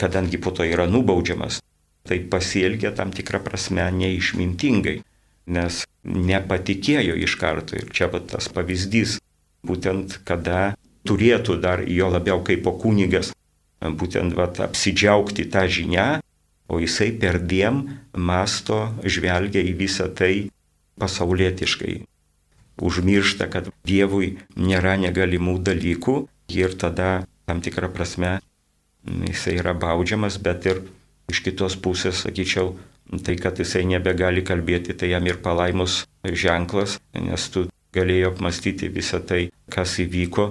kadangi 0.00 0.40
po 0.40 0.50
to 0.50 0.64
yra 0.64 0.86
nubaudžiamas, 0.88 1.60
tai 2.08 2.22
pasielgia 2.24 2.92
tam 2.96 3.12
tikrą 3.12 3.42
prasme 3.44 3.84
neišmintingai, 3.92 5.02
nes 5.46 5.84
nepatikėjo 6.04 7.16
iš 7.20 7.36
karto. 7.40 7.76
Ir 7.76 7.92
čia 7.92 8.08
va 8.12 8.22
tas 8.24 8.48
pavyzdys, 8.48 9.18
būtent 9.66 10.20
kada 10.24 10.74
turėtų 11.06 11.60
dar 11.60 11.84
jo 11.84 12.08
labiau 12.10 12.42
kaip 12.46 12.64
po 12.64 12.76
kunigas, 12.80 13.32
būtent 13.82 14.34
va 14.38 14.48
apsidžiaugti 14.66 15.46
tą 15.52 15.66
žinią, 15.68 16.08
o 16.66 16.80
jisai 16.82 17.12
per 17.14 17.38
diem 17.38 17.84
masto 18.16 18.88
žvelgia 19.04 19.62
į 19.62 19.76
visą 19.78 20.08
tai 20.10 20.48
pasaulietiškai. 21.00 21.94
Užmiršta, 22.76 23.48
kad 23.48 23.70
Dievui 23.88 24.36
nėra 24.56 24.98
negalimų 25.00 25.58
dalykų 25.64 26.16
ir 26.52 26.76
tada 26.76 27.24
tam 27.48 27.62
tikrą 27.64 27.88
prasme 27.94 28.38
jisai 29.06 29.56
yra 29.60 29.74
baudžiamas, 29.74 30.38
bet 30.42 30.66
ir 30.66 30.82
iš 31.30 31.42
kitos 31.46 31.76
pusės, 31.78 32.24
sakyčiau, 32.24 32.74
tai, 33.24 33.36
kad 33.40 33.58
jisai 33.58 33.84
nebegali 33.86 34.44
kalbėti, 34.46 34.96
tai 34.98 35.12
jam 35.14 35.26
ir 35.26 35.40
palaimus 35.42 36.04
ženklas, 36.26 36.98
nes 37.14 37.48
tu 37.54 37.66
galėjo 37.96 38.34
apmastyti 38.34 38.90
visą 38.92 39.22
tai, 39.24 39.48
kas 39.72 39.96
įvyko, 40.02 40.50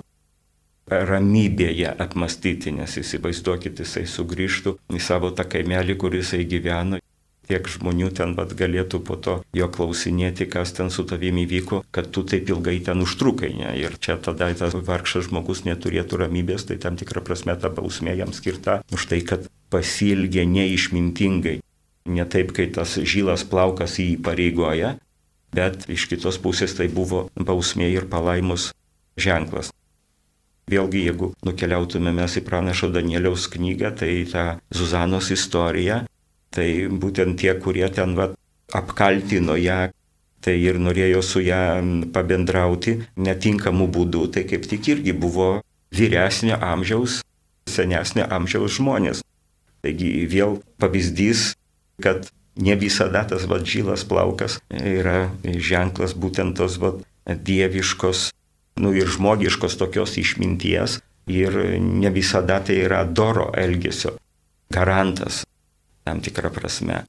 ramybėje 0.86 1.96
apmastyti, 2.02 2.74
nes 2.76 2.98
įsivaizduokit, 3.02 3.82
jisai 3.82 4.06
sugrįžtų 4.10 4.76
į 4.94 5.02
savo 5.02 5.32
tą 5.36 5.48
kaimelį, 5.50 5.98
kur 6.02 6.16
jisai 6.16 6.44
gyveno 6.50 7.02
tiek 7.48 7.68
žmonių 7.70 8.10
ten 8.18 8.34
vat, 8.38 8.54
galėtų 8.58 9.02
po 9.06 9.18
to 9.18 9.36
jo 9.56 9.68
klausinėti, 9.72 10.48
kas 10.52 10.74
ten 10.78 10.92
su 10.94 11.06
tavimi 11.08 11.46
įvyko, 11.46 11.84
kad 11.96 12.10
tu 12.14 12.26
taip 12.28 12.50
ilgai 12.50 12.80
ten 12.86 13.04
užtrukai. 13.06 13.52
Ne? 13.58 13.76
Ir 13.80 13.98
čia 14.02 14.18
tada 14.22 14.50
tas 14.58 14.76
vargšas 14.76 15.30
žmogus 15.30 15.66
neturėtų 15.68 16.26
ramybės, 16.26 16.68
tai 16.70 16.80
tam 16.82 17.00
tikrą 17.00 17.24
prasme 17.26 17.56
ta 17.60 17.72
bausmė 17.74 18.18
jam 18.18 18.34
skirta 18.36 18.82
už 18.94 19.08
tai, 19.12 19.22
kad 19.26 19.48
pasilgė 19.74 20.46
neišmintingai. 20.50 21.60
Ne 22.06 22.26
taip, 22.30 22.54
kai 22.54 22.68
tas 22.70 22.98
žylas 23.02 23.46
plaukas 23.50 23.98
jį 23.98 24.20
pareigoja, 24.22 24.96
bet 25.56 25.88
iš 25.90 26.06
kitos 26.12 26.38
pusės 26.42 26.76
tai 26.78 26.90
buvo 26.92 27.28
bausmė 27.34 27.90
ir 27.94 28.06
palaimus 28.12 28.70
ženklas. 29.18 29.72
Vėlgi, 30.70 31.04
jeigu 31.06 31.30
nukeliautume 31.46 32.10
mes 32.14 32.40
į 32.40 32.42
pranašo 32.46 32.90
Danieliaus 32.94 33.46
knygą, 33.54 33.92
tai 34.02 34.12
ta 34.30 34.46
Zuzanos 34.74 35.30
istorija 35.34 36.04
Tai 36.56 36.68
būtent 37.04 37.36
tie, 37.42 37.52
kurie 37.60 37.88
ten 37.92 38.16
va, 38.16 38.30
apkaltino 38.74 39.58
ją, 39.60 39.90
tai 40.46 40.56
ir 40.62 40.80
norėjo 40.80 41.22
su 41.26 41.42
ją 41.44 41.62
pabendrauti 42.16 43.00
netinkamų 43.18 43.88
būdų, 43.92 44.28
tai 44.36 44.46
kaip 44.48 44.68
tik 44.70 44.88
irgi 44.94 45.16
buvo 45.18 45.50
vyresnio 45.96 46.58
amžiaus, 46.62 47.20
senesnio 47.70 48.28
amžiaus 48.32 48.78
žmonės. 48.78 49.24
Taigi 49.84 50.26
vėl 50.32 50.60
pavyzdys, 50.82 51.52
kad 52.02 52.30
ne 52.56 52.76
visada 52.80 53.26
tas 53.28 53.48
vadžylas 53.50 54.06
plaukas 54.08 54.60
yra 54.72 55.32
ženklas 55.44 56.16
būtent 56.16 56.56
tos 56.58 56.80
vad 56.82 57.02
dieviškos, 57.26 58.30
nu 58.80 58.94
ir 58.96 59.12
žmogiškos 59.12 59.76
tokios 59.82 60.16
išminties. 60.22 61.02
Ir 61.26 61.56
ne 61.82 62.12
visada 62.14 62.60
tai 62.62 62.78
yra 62.86 63.02
doro 63.04 63.48
elgesio 63.58 64.12
garantas 64.70 65.42
tam 66.06 66.22
tikrą 66.24 66.52
prasme. 66.54 67.04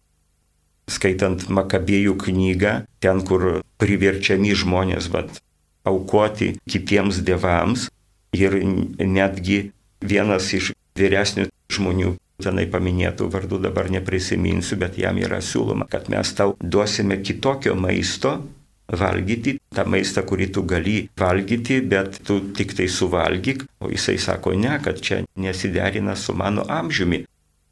Skaitant 0.86 1.48
Makabėjų 1.50 2.14
knygą, 2.22 2.74
ten, 3.02 3.22
kur 3.26 3.60
priverčiami 3.82 4.54
žmonės 4.54 5.10
vat, 5.14 5.40
aukoti 5.86 6.54
kitiems 6.70 7.22
dievams 7.26 7.88
ir 8.34 8.54
netgi 9.02 9.70
vienas 10.02 10.52
iš 10.54 10.72
vyresnių 10.98 11.48
žmonių, 11.72 12.14
tenai 12.42 12.66
paminėtų 12.70 13.28
vardų 13.32 13.60
dabar 13.68 13.90
neprisiminsiu, 13.92 14.78
bet 14.80 14.98
jam 15.00 15.18
yra 15.20 15.40
siūloma, 15.42 15.88
kad 15.90 16.10
mes 16.12 16.32
tau 16.36 16.54
duosime 16.60 17.18
kitokio 17.24 17.74
maisto, 17.78 18.36
valgyti 18.86 19.56
tą 19.74 19.84
maistą, 19.90 20.22
kurį 20.26 20.50
tu 20.54 20.62
gali 20.62 20.96
valgyti, 21.18 21.80
bet 21.82 22.20
tu 22.26 22.38
tik 22.54 22.76
tai 22.78 22.86
suvalgyk, 22.92 23.64
o 23.82 23.90
jisai 23.90 24.18
sako 24.22 24.54
ne, 24.54 24.76
kad 24.82 25.00
čia 25.02 25.24
nesiderina 25.36 26.14
su 26.16 26.34
mano 26.34 26.64
amžiumi. 26.68 27.24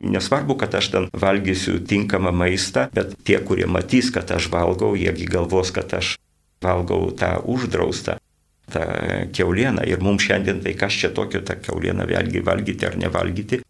Nesvarbu, 0.04 0.56
kad 0.60 0.74
aš 0.76 0.90
ten 0.92 1.06
valgysiu 1.16 1.78
tinkamą 1.80 2.32
maistą, 2.36 2.88
bet 2.92 3.14
tie, 3.24 3.38
kurie 3.40 3.66
matys, 3.70 4.10
kad 4.12 4.28
aš 4.34 4.50
valgau, 4.52 4.92
jiegi 4.98 5.24
galvos, 5.30 5.72
kad 5.72 5.94
aš 5.96 6.16
valgau 6.64 7.08
tą 7.16 7.38
uždraustą, 7.48 8.18
tą 8.72 8.84
keulieną. 9.32 9.84
Ir 9.88 10.02
mums 10.04 10.24
šiandien 10.24 10.60
tai 10.64 10.74
kas 10.76 10.96
čia 11.00 11.12
tokio 11.14 11.40
tą 11.44 11.56
keulieną 11.60 12.08
vėlgi 12.10 12.44
valgyti 12.44 12.88
ar 12.88 12.98
nevalgyti, 13.00 13.62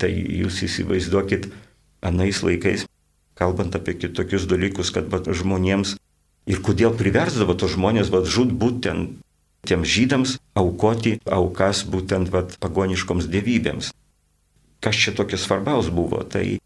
tai 0.00 0.10
jūs 0.14 0.62
įsivaizduokit 0.66 1.50
anais 2.06 2.42
laikais, 2.46 2.86
kalbant 3.38 3.74
apie 3.76 3.96
kitokius 3.98 4.46
dalykus, 4.50 4.92
kad 4.94 5.10
vat, 5.12 5.26
žmonėms 5.26 5.96
ir 6.50 6.62
kodėl 6.64 6.94
priversdavo 6.96 7.56
tos 7.58 7.74
žmonės 7.76 8.12
vat, 8.14 8.28
žud 8.30 8.54
būtent 8.56 9.18
tiems 9.68 9.90
žydams 9.92 10.38
aukoti 10.56 11.18
aukas 11.28 11.84
būtent 11.84 12.30
vat, 12.32 12.56
pagoniškoms 12.62 13.28
dievybėms 13.28 13.92
kas 14.84 14.96
čia 14.96 15.14
tokio 15.16 15.38
svarbaus 15.40 15.90
buvo. 15.92 16.22
Tai, 16.24 16.58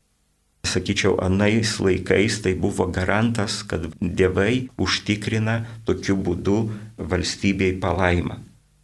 sakyčiau, 0.65 1.19
anais 1.23 1.77
laikais 1.81 2.41
tai 2.43 2.55
buvo 2.59 2.87
garantas, 2.89 3.63
kad 3.63 3.87
dievai 4.01 4.69
užtikrina 4.81 5.63
tokiu 5.87 6.17
būdu 6.17 6.59
valstybei 6.99 7.77
palaimą, 7.81 8.41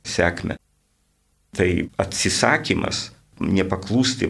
sėkmę. 0.06 0.58
Tai 1.56 1.70
atsisakymas 1.98 3.10
nepaklūsti 3.40 4.28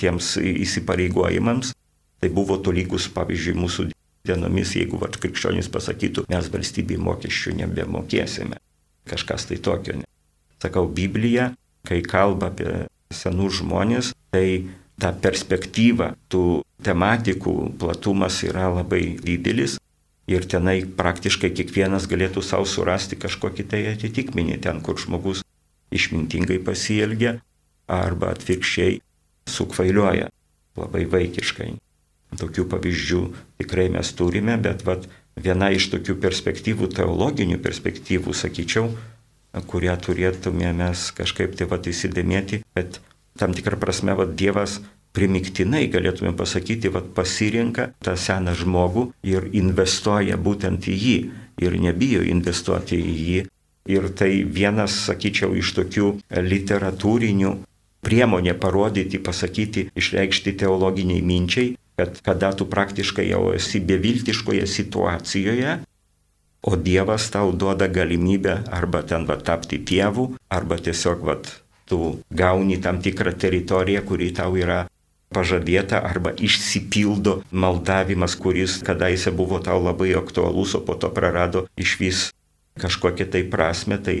tiems 0.00 0.36
įsipareigojimams, 0.40 1.74
tai 2.22 2.30
buvo 2.32 2.56
tolygus, 2.62 3.10
pavyzdžiui, 3.12 3.58
mūsų 3.58 3.88
dienomis, 4.26 4.76
jeigu 4.78 5.00
va, 5.00 5.10
krikščionys 5.10 5.68
pasakytų, 5.72 6.24
mes 6.30 6.48
valstybei 6.52 7.00
mokesčių 7.02 7.56
nebemokėsime. 7.58 8.60
Kažkas 9.10 9.48
tai 9.50 9.58
tokio. 9.58 9.98
Ne. 9.98 10.06
Sakau, 10.62 10.86
Biblija, 10.86 11.50
kai 11.88 11.98
kalba 12.06 12.52
apie 12.52 12.86
senus 13.16 13.60
žmonės, 13.60 14.12
tai 14.32 14.68
ta 15.00 15.12
perspektyva, 15.12 16.12
tų 16.30 16.62
tematikų 16.84 17.54
platumas 17.80 18.42
yra 18.46 18.68
labai 18.72 19.16
didelis 19.22 19.78
ir 20.30 20.46
tenai 20.46 20.82
praktiškai 20.86 21.50
kiekvienas 21.54 22.06
galėtų 22.10 22.44
savo 22.46 22.66
surasti 22.68 23.18
kažkokį 23.18 23.66
tai 23.70 23.82
atitikmenį 23.92 24.60
ten, 24.62 24.80
kur 24.84 24.98
žmogus 25.00 25.42
išmintingai 25.92 26.60
pasielgia 26.64 27.38
arba 27.90 28.32
atvirkščiai 28.36 29.00
sukvailioja 29.50 30.30
labai 30.78 31.04
vaikiškai. 31.10 31.72
Tokių 32.38 32.64
pavyzdžių 32.72 33.22
tikrai 33.60 33.90
mes 33.92 34.08
turime, 34.16 34.54
bet 34.56 34.86
vat, 34.86 35.04
viena 35.36 35.68
iš 35.74 35.90
tokių 35.92 36.16
perspektyvų, 36.22 36.88
teologinių 36.96 37.58
perspektyvų, 37.60 38.32
sakyčiau, 38.32 38.88
kurią 39.60 39.96
turėtume 40.00 40.72
mes 40.76 41.10
kažkaip 41.16 41.56
tai 41.58 41.68
vat 41.68 41.86
įsidėmėti, 41.88 42.62
kad 42.74 42.98
tam 43.38 43.54
tikrą 43.56 43.78
prasme, 43.80 44.16
vad 44.16 44.34
Dievas 44.36 44.80
primiktinai, 45.12 45.86
galėtume 45.92 46.32
pasakyti, 46.36 46.92
vad 46.92 47.12
pasirinka 47.16 47.90
tą 48.04 48.16
seną 48.16 48.54
žmogų 48.56 49.10
ir 49.28 49.50
investuoja 49.52 50.38
būtent 50.40 50.88
į 50.88 50.96
jį 51.04 51.18
ir 51.62 51.76
nebijo 51.80 52.22
investuoti 52.24 52.96
į 52.96 53.16
jį. 53.26 53.42
Ir 53.92 54.08
tai 54.14 54.30
vienas, 54.46 54.94
sakyčiau, 55.08 55.56
iš 55.58 55.74
tokių 55.74 56.08
literatūrinių 56.30 57.52
priemonė 58.02 58.54
parodyti, 58.58 59.18
pasakyti, 59.18 59.88
išreikšti 59.98 60.54
teologiniai 60.62 61.22
minčiai, 61.22 61.74
kad 61.98 62.18
kada 62.24 62.52
tu 62.56 62.66
praktiškai 62.70 63.26
jau 63.28 63.50
esi 63.54 63.82
beviltiškoje 63.84 64.66
situacijoje, 64.66 65.80
o 66.62 66.76
Dievas 66.76 67.30
tau 67.30 67.52
duoda 67.52 67.88
galimybę 67.88 68.62
arba 68.70 69.02
ten 69.02 69.26
va 69.26 69.36
tapti 69.36 69.82
tėvu, 69.82 70.36
arba 70.48 70.78
tiesiog 70.78 71.24
va 71.26 71.36
tu 71.86 72.22
gauni 72.30 72.78
tam 72.78 73.02
tikrą 73.02 73.34
teritoriją, 73.34 74.02
kuri 74.06 74.30
tau 74.32 74.54
yra 74.56 74.86
pažadėta 75.32 75.98
arba 76.04 76.32
išsipildo 76.36 77.40
maldavimas, 77.50 78.36
kuris 78.36 78.78
kadaise 78.86 79.32
buvo 79.34 79.58
tau 79.58 79.82
labai 79.82 80.12
aktualus, 80.14 80.76
o 80.78 80.80
po 80.80 80.94
to 80.94 81.10
prarado 81.10 81.66
iš 81.76 81.96
vis 82.00 82.20
kažkokią 82.78 83.26
tai 83.32 83.42
prasme, 83.48 83.98
tai 83.98 84.16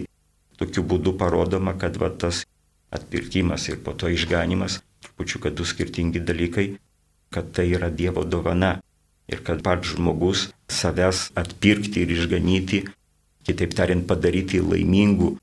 tokiu 0.58 0.82
būdu 0.82 1.14
parodoma, 1.20 1.76
kad 1.78 1.96
va, 2.00 2.10
tas 2.10 2.44
atpirkimas 2.92 3.68
ir 3.70 3.80
po 3.84 3.94
to 3.96 4.10
išganimas, 4.12 4.80
trupučiu, 5.04 5.40
kad 5.40 5.56
du 5.56 5.64
skirtingi 5.64 6.20
dalykai, 6.20 6.66
kad 7.32 7.52
tai 7.56 7.70
yra 7.72 7.88
Dievo 7.88 8.24
dovana 8.24 8.80
ir 9.30 9.42
kad 9.46 9.62
pats 9.62 9.94
žmogus 9.94 10.48
savęs 10.70 11.30
atpirkti 11.38 12.02
ir 12.02 12.14
išganyti, 12.16 12.82
kitaip 13.46 13.74
tariant, 13.76 14.06
padaryti 14.08 14.62
laimingų, 14.62 15.36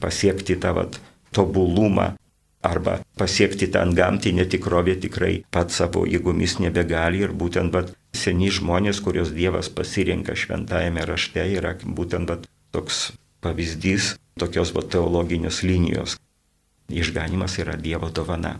pasiekti 0.00 0.56
tą 0.60 0.74
vat, 0.76 1.00
tobulumą 1.36 2.14
arba 2.66 2.98
pasiekti 3.18 3.68
tą 3.72 3.82
antgamtinę 3.86 4.46
tikrovę 4.50 4.96
tikrai 5.04 5.34
pats 5.54 5.80
savo 5.80 6.04
jėgomis 6.08 6.58
nebegali 6.62 7.22
ir 7.26 7.32
būtent 7.42 7.72
vat, 7.76 7.92
seni 8.16 8.50
žmonės, 8.50 9.00
kuriuos 9.04 9.32
Dievas 9.36 9.70
pasirenka 9.70 10.34
šventajame 10.34 11.04
rašte, 11.06 11.44
yra 11.58 11.76
būtent 11.84 12.32
vat, 12.32 12.48
toks 12.74 13.12
pavyzdys 13.44 14.14
tokios 14.40 14.72
vat, 14.76 14.90
teologinės 14.92 15.62
linijos. 15.62 16.16
Išganimas 16.90 17.58
yra 17.62 17.76
Dievo 17.76 18.10
dovana. 18.14 18.56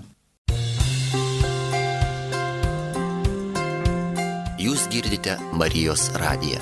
Jūs 4.66 4.88
girdite 4.90 5.37
Marijos 5.55 6.09
radiją. 6.18 6.59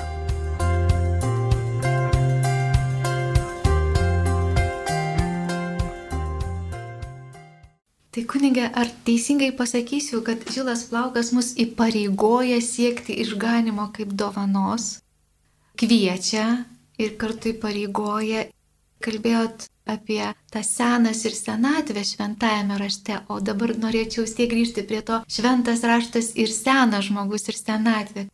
Tai 8.13 8.25
kunigė, 8.29 8.67
ar 8.77 8.91
teisingai 9.09 9.55
pasakysiu, 9.57 10.21
kad 10.27 10.45
žilas 10.53 10.85
plaukas 10.91 11.33
mus 11.33 11.55
įpareigoja 11.65 12.61
siekti 12.67 13.17
išganimo 13.25 13.89
kaip 13.97 14.13
dovanos, 14.13 14.99
kviečia 15.81 16.45
ir 17.01 17.17
kartu 17.17 17.55
įpareigoja, 17.55 18.51
kalbėjot 19.01 19.71
apie 19.87 20.33
tą 20.53 20.63
senas 20.65 21.25
ir 21.25 21.35
senatvę 21.37 22.05
šventajame 22.05 22.79
rašte, 22.81 23.21
o 23.29 23.41
dabar 23.41 23.75
norėčiau 23.77 24.25
vis 24.25 24.37
tiek 24.39 24.51
grįžti 24.51 24.87
prie 24.89 25.03
to 25.03 25.21
šventas 25.29 25.85
raštas 25.85 26.33
ir 26.41 26.53
senas 26.53 27.11
žmogus 27.11 27.49
ir 27.53 27.59
senatvė, 27.59 28.29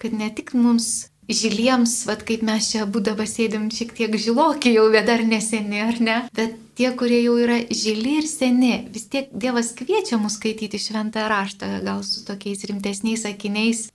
kad 0.00 0.12
ne 0.16 0.28
tik 0.34 0.52
mums 0.54 1.10
žiliems, 1.30 2.04
vad 2.08 2.24
kaip 2.26 2.42
mes 2.46 2.70
čia 2.72 2.86
būdavo 2.90 3.24
sėdim 3.28 3.68
šiek 3.74 3.94
tiek 3.96 4.16
žilokiai 4.18 4.74
jau, 4.76 4.88
bet 4.92 5.06
dar 5.06 5.22
neseni, 5.26 5.82
ar 5.84 6.00
ne? 6.02 6.16
Bet 6.36 6.56
tie, 6.78 6.90
kurie 6.98 7.20
jau 7.22 7.36
yra 7.38 7.60
žili 7.70 8.18
ir 8.20 8.28
seni, 8.28 8.72
vis 8.90 9.06
tiek 9.12 9.30
Dievas 9.30 9.72
kviečia 9.78 10.18
mus 10.18 10.38
skaityti 10.40 10.80
šventą 10.82 11.28
raštą, 11.30 11.70
gal 11.86 12.02
su 12.06 12.24
tokiais 12.26 12.64
rimtesniais 12.66 13.26
akiniais, 13.30 13.88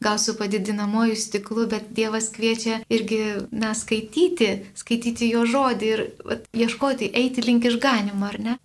gal 0.00 0.18
su 0.18 0.36
padidinamoju 0.36 1.16
stiklu, 1.16 1.66
bet 1.68 1.90
Dievas 1.96 2.30
kviečia 2.32 2.80
irgi, 2.88 3.20
na, 3.50 3.74
skaityti, 3.76 4.50
skaityti 4.74 5.28
jo 5.34 5.44
žodį 5.44 5.90
ir 5.94 6.04
vat, 6.24 6.46
ieškoti, 6.56 7.10
eiti 7.14 7.44
link 7.44 7.68
išganimo, 7.68 8.26
ar 8.26 8.40
ne? 8.40 8.56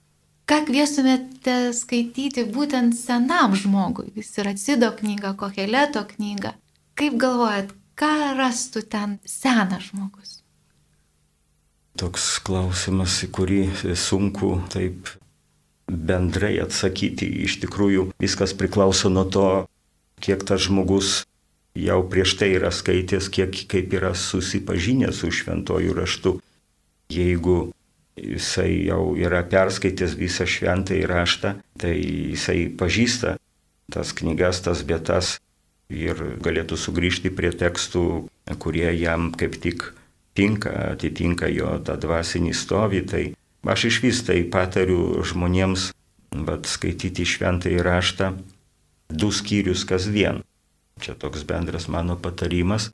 Ką 0.46 0.62
kvieštumėte 0.68 1.74
skaityti 1.74 2.46
būtent 2.54 2.94
senam 2.96 3.56
žmogui? 3.58 4.12
Vis 4.16 4.30
yra 4.38 4.54
Cido 4.56 4.92
knyga, 4.94 5.34
Koheleto 5.34 6.06
knyga. 6.14 6.54
Kaip 6.96 7.18
galvojat, 7.20 7.74
ką 7.98 8.14
rastų 8.38 8.86
ten 8.88 9.18
senas 9.26 9.90
žmogus? 9.90 10.40
Toks 12.00 12.28
klausimas, 12.46 13.18
į 13.26 13.32
kurį 13.34 13.62
sunku 13.98 14.60
taip 14.72 15.10
bendrai 15.88 16.60
atsakyti. 16.62 17.28
Iš 17.48 17.60
tikrųjų, 17.64 18.10
viskas 18.22 18.54
priklauso 18.58 19.10
nuo 19.10 19.26
to, 19.26 19.50
kiek 20.24 20.44
tas 20.48 20.68
žmogus 20.68 21.24
jau 21.76 22.00
prieš 22.08 22.38
tai 22.40 22.54
yra 22.56 22.72
skaitęs, 22.72 23.30
kiek 23.30 23.56
kaip 23.72 23.94
yra 23.94 24.14
susipažinęs 24.16 25.22
su 25.22 25.32
šventojų 25.32 25.96
raštu. 25.98 26.38
Jeigu 27.12 27.72
jisai 28.16 28.88
jau 28.88 29.16
yra 29.20 29.44
perskaitęs 29.44 30.16
visą 30.18 30.48
šventąjį 30.48 31.08
raštą, 31.12 31.56
tai 31.82 31.96
jisai 32.00 32.70
pažįsta 32.80 33.36
tas 33.92 34.16
knygas, 34.18 34.64
tas 34.66 34.82
vietas, 34.88 35.36
ir 35.90 36.18
galėtų 36.42 36.78
sugrįžti 36.80 37.30
prie 37.30 37.52
tekstų, 37.54 38.28
kurie 38.60 38.90
jam 38.98 39.32
kaip 39.38 39.60
tik 39.62 39.92
tinka, 40.38 40.72
atitinka 40.96 41.50
jo 41.52 41.78
tą 41.86 41.98
dvasinį 42.02 42.54
stovį. 42.54 43.02
Tai 43.10 43.24
aš 43.76 43.86
iš 43.92 44.02
vis 44.04 44.24
tai 44.26 44.42
patariu 44.50 45.22
žmonėms, 45.24 45.92
bet 46.36 46.68
skaityti 46.70 47.26
šventąjį 47.26 47.86
raštą 47.86 48.34
du 49.10 49.32
skyrius 49.32 49.86
kasdien. 49.88 50.44
Čia 51.02 51.16
toks 51.20 51.44
bendras 51.48 51.90
mano 51.92 52.16
patarimas. 52.16 52.92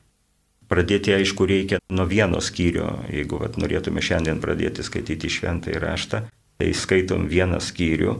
Pradėti 0.72 1.14
aišku 1.14 1.46
reikia 1.46 1.82
nuo 1.92 2.08
vieno 2.08 2.40
skyrio. 2.42 3.02
Jeigu 3.12 3.42
vat, 3.42 3.58
norėtume 3.60 4.02
šiandien 4.02 4.40
pradėti 4.44 4.86
skaityti 4.88 5.30
šventąjį 5.30 5.82
raštą, 5.84 6.24
tai 6.62 6.70
skaitom 6.78 7.28
vieną 7.28 7.60
skyrių, 7.60 8.14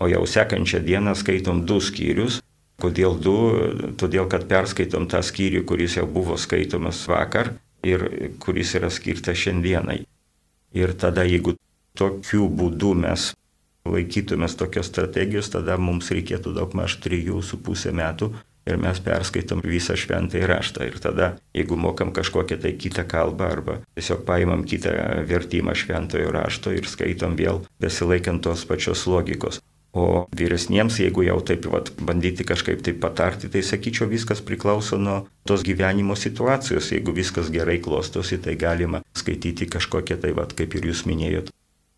o 0.00 0.08
jau 0.08 0.22
sekančią 0.26 0.80
dieną 0.86 1.16
skaitom 1.18 1.64
du 1.66 1.80
skyrius 1.82 2.40
Kodėl 2.80 3.18
du? 3.20 3.36
Todėl, 4.00 4.26
kad 4.32 4.46
perskaitom 4.48 5.06
tą 5.10 5.20
skyrių, 5.24 5.64
kuris 5.68 5.98
jau 5.98 6.06
buvo 6.08 6.38
skaitomas 6.40 7.02
vakar 7.10 7.54
ir 7.84 8.06
kuris 8.40 8.72
yra 8.78 8.88
skirtas 8.92 9.36
šiandienai. 9.40 10.00
Ir 10.76 10.94
tada, 10.96 11.26
jeigu 11.28 11.56
tokiu 11.98 12.48
būdu 12.48 12.94
mes 12.96 13.32
laikytumės 13.88 14.56
tokios 14.60 14.90
strategijos, 14.90 15.50
tada 15.52 15.78
mums 15.80 16.10
reikėtų 16.12 16.54
daug 16.56 16.74
maž 16.76 16.98
3,5 17.04 17.92
metų 17.96 18.32
ir 18.68 18.76
mes 18.80 19.00
perskaitom 19.02 19.62
visą 19.64 19.96
šventąjį 19.98 20.46
raštą. 20.50 20.84
Ir 20.90 21.00
tada, 21.02 21.30
jeigu 21.56 21.78
mokam 21.80 22.12
kažkokią 22.16 22.60
tai 22.60 22.74
kitą 22.78 23.06
kalbą 23.08 23.48
arba 23.48 23.80
tiesiog 23.96 24.24
paimam 24.28 24.66
kitą 24.68 24.92
vertimą 25.28 25.74
šventojo 25.74 26.32
rašto 26.34 26.74
ir 26.76 26.88
skaitom 26.88 27.38
vėl 27.40 27.64
besilaikant 27.80 28.44
tos 28.44 28.66
pačios 28.68 29.06
logikos. 29.08 29.62
O 29.90 30.28
vyresniems, 30.38 31.00
jeigu 31.02 31.24
jau 31.26 31.40
taip 31.42 31.64
vat, 31.66 31.88
bandyti 31.98 32.44
kažkaip 32.46 32.84
tai 32.86 32.92
patarti, 32.94 33.48
tai 33.50 33.64
sakyčiau, 33.66 34.06
viskas 34.06 34.38
priklauso 34.38 35.00
nuo 35.02 35.24
tos 35.42 35.64
gyvenimo 35.66 36.14
situacijos. 36.14 36.92
Jeigu 36.94 37.10
viskas 37.16 37.50
gerai 37.50 37.80
klostosi, 37.82 38.38
tai 38.38 38.54
galima 38.54 39.02
skaityti 39.18 39.66
kažkokią 39.66 40.20
tai, 40.22 40.30
vat, 40.36 40.54
kaip 40.54 40.78
ir 40.78 40.86
jūs 40.92 41.02
minėjot, 41.10 41.50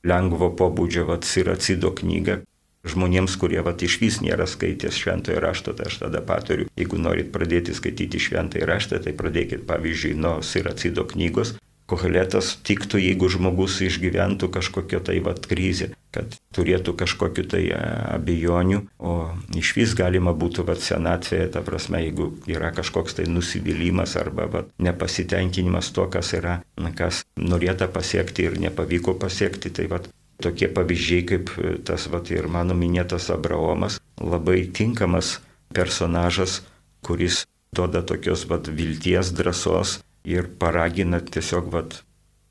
lengvo 0.06 0.50
pobūdžio, 0.58 1.06
vat, 1.10 1.28
Siracido 1.28 1.92
knygą. 1.94 2.42
Žmonėms, 2.82 3.36
kurie 3.38 3.60
vat, 3.62 3.82
iš 3.86 4.00
vis 4.02 4.18
nėra 4.24 4.48
skaitęs 4.50 4.96
šventojo 4.98 5.38
rašto, 5.42 5.74
tai 5.78 5.86
aš 5.86 6.00
tada 6.02 6.22
patariu, 6.26 6.66
jeigu 6.74 6.98
norit 6.98 7.30
pradėti 7.34 7.76
skaityti 7.78 8.18
šventąjį 8.18 8.66
raštą, 8.66 8.98
tai 9.04 9.14
pradėkit 9.14 9.62
pavyzdžiui 9.68 10.18
nuo 10.18 10.40
Siracido 10.42 11.06
knygos 11.06 11.54
koheletas 11.92 12.56
tiktų, 12.66 13.00
jeigu 13.02 13.28
žmogus 13.32 13.80
išgyventų 13.84 14.48
kažkokią 14.54 15.02
tai 15.04 15.18
vat 15.24 15.44
krizę, 15.48 15.92
kad 16.12 16.36
turėtų 16.54 16.94
kažkokiu 17.00 17.44
tai 17.48 17.62
e, 17.72 17.78
abejonių, 18.16 18.82
o 19.00 19.14
iš 19.58 19.72
vis 19.78 19.94
galima 19.98 20.34
būtų 20.36 20.66
vat 20.68 20.82
senatvėje, 20.84 21.48
ta 21.56 21.62
prasme, 21.64 22.02
jeigu 22.04 22.30
yra 22.50 22.72
kažkoks 22.76 23.16
tai 23.18 23.26
nusivylimas 23.30 24.16
arba 24.20 24.46
vat, 24.52 24.72
nepasitenkinimas 24.82 25.92
to, 25.96 26.06
kas 26.12 26.34
yra, 26.36 26.58
kas 26.98 27.24
norėta 27.40 27.88
pasiekti 27.92 28.48
ir 28.48 28.60
nepavyko 28.60 29.16
pasiekti, 29.22 29.72
tai 29.72 29.88
vat 29.92 30.10
tokie 30.42 30.68
pavyzdžiai 30.74 31.24
kaip 31.28 31.54
tas 31.88 32.08
vat 32.12 32.30
ir 32.34 32.48
mano 32.50 32.76
minėtas 32.76 33.30
Abraomas, 33.32 34.00
labai 34.20 34.66
tinkamas 34.74 35.38
personažas, 35.72 36.60
kuris 37.06 37.44
duoda 37.74 38.02
tokios 38.04 38.44
vat 38.50 38.68
vilties, 38.68 39.32
drąsos 39.32 40.00
ir 40.28 40.50
paragina 40.60 41.22
tiesiog 41.24 41.72
vat, 41.72 42.02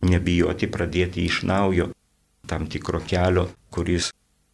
nebijoti 0.01 0.65
pradėti 0.71 1.27
iš 1.29 1.43
naujo 1.45 1.91
tam 2.51 2.67
tikro 2.67 2.99
kelio, 3.07 3.47
kuris 3.71 4.11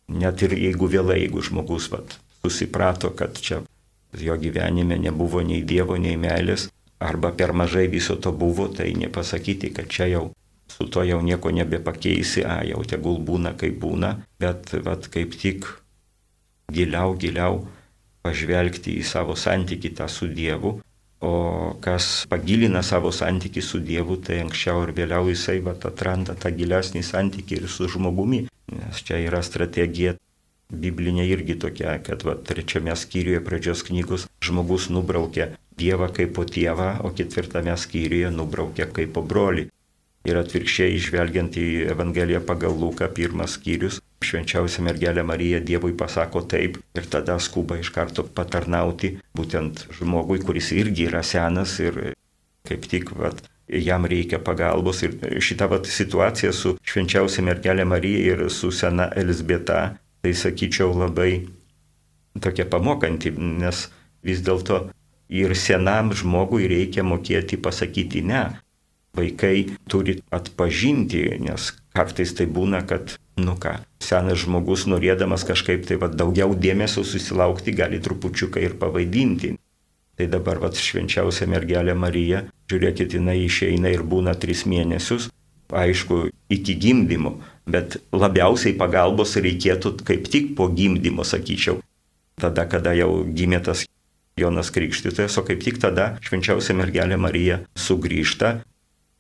net 0.08 0.46
ir 0.46 0.54
jeigu 0.54 0.88
vėlai, 0.94 1.24
jeigu 1.24 1.42
žmogus 1.50 1.90
vat, 1.92 2.20
susiprato, 2.44 3.12
kad 3.18 3.36
čia 3.42 3.64
jo 4.18 4.36
gyvenime 4.40 4.98
nebuvo 5.02 5.42
nei 5.42 5.64
Dievo, 5.68 5.98
nei 6.00 6.16
meilės, 6.18 6.70
arba 7.04 7.34
per 7.40 7.54
mažai 7.54 7.88
viso 7.92 8.16
to 8.22 8.32
buvo, 8.32 8.68
tai 8.70 8.94
nepasakyti, 8.98 9.74
kad 9.74 9.90
čia 9.90 10.08
jau 10.14 10.26
su 10.72 10.88
to 10.94 11.04
jau 11.04 11.20
nieko 11.24 11.52
nebepakeisi, 11.52 12.44
a, 12.46 12.62
jau 12.68 12.84
tegul 12.86 13.20
būna 13.24 13.56
kaip 13.58 13.80
būna, 13.82 14.14
bet 14.40 14.74
vat, 14.86 15.10
kaip 15.12 15.36
tik 15.40 15.68
giliau, 16.74 17.16
giliau 17.20 17.66
pažvelgti 18.26 18.98
į 19.00 19.06
savo 19.08 19.36
santyki 19.40 19.94
tą 19.96 20.10
su 20.12 20.28
Dievu 20.28 20.78
O 21.20 21.74
kas 21.82 22.28
pagilina 22.30 22.84
savo 22.84 23.12
santyki 23.12 23.62
su 23.62 23.80
Dievu, 23.82 24.20
tai 24.22 24.38
anksčiau 24.44 24.84
ir 24.86 24.94
vėliau 25.00 25.32
jisai 25.32 25.58
vat, 25.66 25.86
atranda 25.90 26.36
tą 26.38 26.52
gilesnį 26.54 27.02
santyki 27.02 27.58
ir 27.58 27.66
su 27.74 27.90
žmogumi. 27.90 28.44
Nes 28.78 29.02
čia 29.08 29.18
yra 29.26 29.42
strategija 29.42 30.14
biblinė 30.70 31.26
irgi 31.32 31.56
tokia, 31.58 31.96
kad 32.04 32.26
vat, 32.28 32.44
trečiame 32.46 32.94
skyriuje 32.94 33.40
pradžios 33.42 33.82
knygos 33.88 34.28
žmogus 34.44 34.92
nubraukia 34.94 35.56
Dievą 35.78 36.10
kaip 36.10 36.32
po 36.34 36.44
tėvą, 36.46 36.90
o 37.06 37.12
ketvirtame 37.14 37.74
skyriuje 37.78 38.32
nubraukia 38.34 38.88
kaip 38.90 39.12
po 39.14 39.22
brolį. 39.22 39.68
Ir 40.28 40.40
atvirkščiai, 40.42 40.98
žvelgiant 41.02 41.58
į 41.58 41.68
Evangeliją 41.94 42.42
pagal 42.46 42.74
Luką, 42.74 43.08
pirmas 43.14 43.54
skyrius, 43.56 44.02
švenčiausia 44.24 44.84
mergelė 44.86 45.24
Marija 45.26 45.60
Dievui 45.64 45.94
pasako 45.98 46.42
taip 46.50 46.80
ir 46.98 47.10
tada 47.12 47.38
skuba 47.40 47.78
iš 47.82 47.92
karto 47.94 48.24
patarnauti 48.24 49.18
būtent 49.38 49.86
žmogui, 50.00 50.40
kuris 50.42 50.72
irgi 50.74 51.08
yra 51.10 51.24
senas 51.24 51.78
ir 51.84 52.14
kaip 52.68 52.88
tik 52.92 53.14
vat, 53.16 53.44
jam 53.68 54.06
reikia 54.06 54.40
pagalbos. 54.44 55.04
Ir 55.06 55.40
šita 55.44 55.70
vat, 55.72 55.88
situacija 55.88 56.52
su 56.54 56.76
švenčiausia 56.84 57.46
mergelė 57.46 57.86
Marija 57.88 58.34
ir 58.34 58.50
su 58.52 58.72
sena 58.72 59.10
Elisbeta, 59.16 59.98
tai 60.22 60.34
sakyčiau 60.34 60.92
labai 60.98 61.48
tokia 62.42 62.68
pamokanti, 62.70 63.32
nes 63.38 63.88
vis 64.26 64.44
dėlto 64.46 64.88
ir 65.30 65.56
senam 65.56 66.14
žmogui 66.16 66.68
reikia 66.72 67.06
mokėti 67.08 67.60
pasakyti 67.60 68.24
ne. 68.26 68.48
Vaikai 69.18 69.66
turi 69.90 70.20
atpažinti, 70.32 71.24
nes 71.42 71.72
kartais 71.98 72.36
tai 72.38 72.46
būna, 72.46 72.86
kad 72.88 73.18
Nu 73.38 73.54
ką, 73.54 73.76
senas 74.02 74.42
žmogus 74.42 74.88
norėdamas 74.90 75.44
kažkaip 75.46 75.86
tai 75.86 76.00
va, 76.02 76.10
daugiau 76.10 76.56
dėmesio 76.58 77.04
susilaukti 77.06 77.76
gali 77.78 78.00
trupučiuką 78.02 78.64
ir 78.66 78.74
pavaidinti. 78.82 79.54
Tai 80.18 80.26
dabar 80.34 80.58
vat 80.64 80.80
švenčiausia 80.82 81.46
mergelė 81.46 81.94
Marija, 81.94 82.48
žiūrėkit, 82.72 83.14
jinai 83.14 83.38
išeina 83.44 83.92
ir 83.94 84.02
būna 84.02 84.34
tris 84.42 84.64
mėnesius, 84.66 85.28
aišku, 85.70 86.32
iki 86.50 86.74
gimdymo, 86.82 87.36
bet 87.70 88.00
labiausiai 88.10 88.74
pagalbos 88.80 89.36
reikėtų 89.38 89.94
kaip 90.08 90.26
tik 90.34 90.56
po 90.58 90.72
gimdymo, 90.74 91.22
sakyčiau. 91.22 91.78
Tada, 92.42 92.66
kada 92.66 92.96
jau 92.98 93.22
gimė 93.22 93.62
tas 93.70 93.86
Jonas 94.42 94.74
Krikštytojas, 94.74 95.38
o 95.38 95.46
kaip 95.46 95.62
tik 95.62 95.78
tada 95.82 96.16
švenčiausia 96.26 96.74
mergelė 96.74 97.22
Marija 97.22 97.62
sugrįžta, 97.78 98.64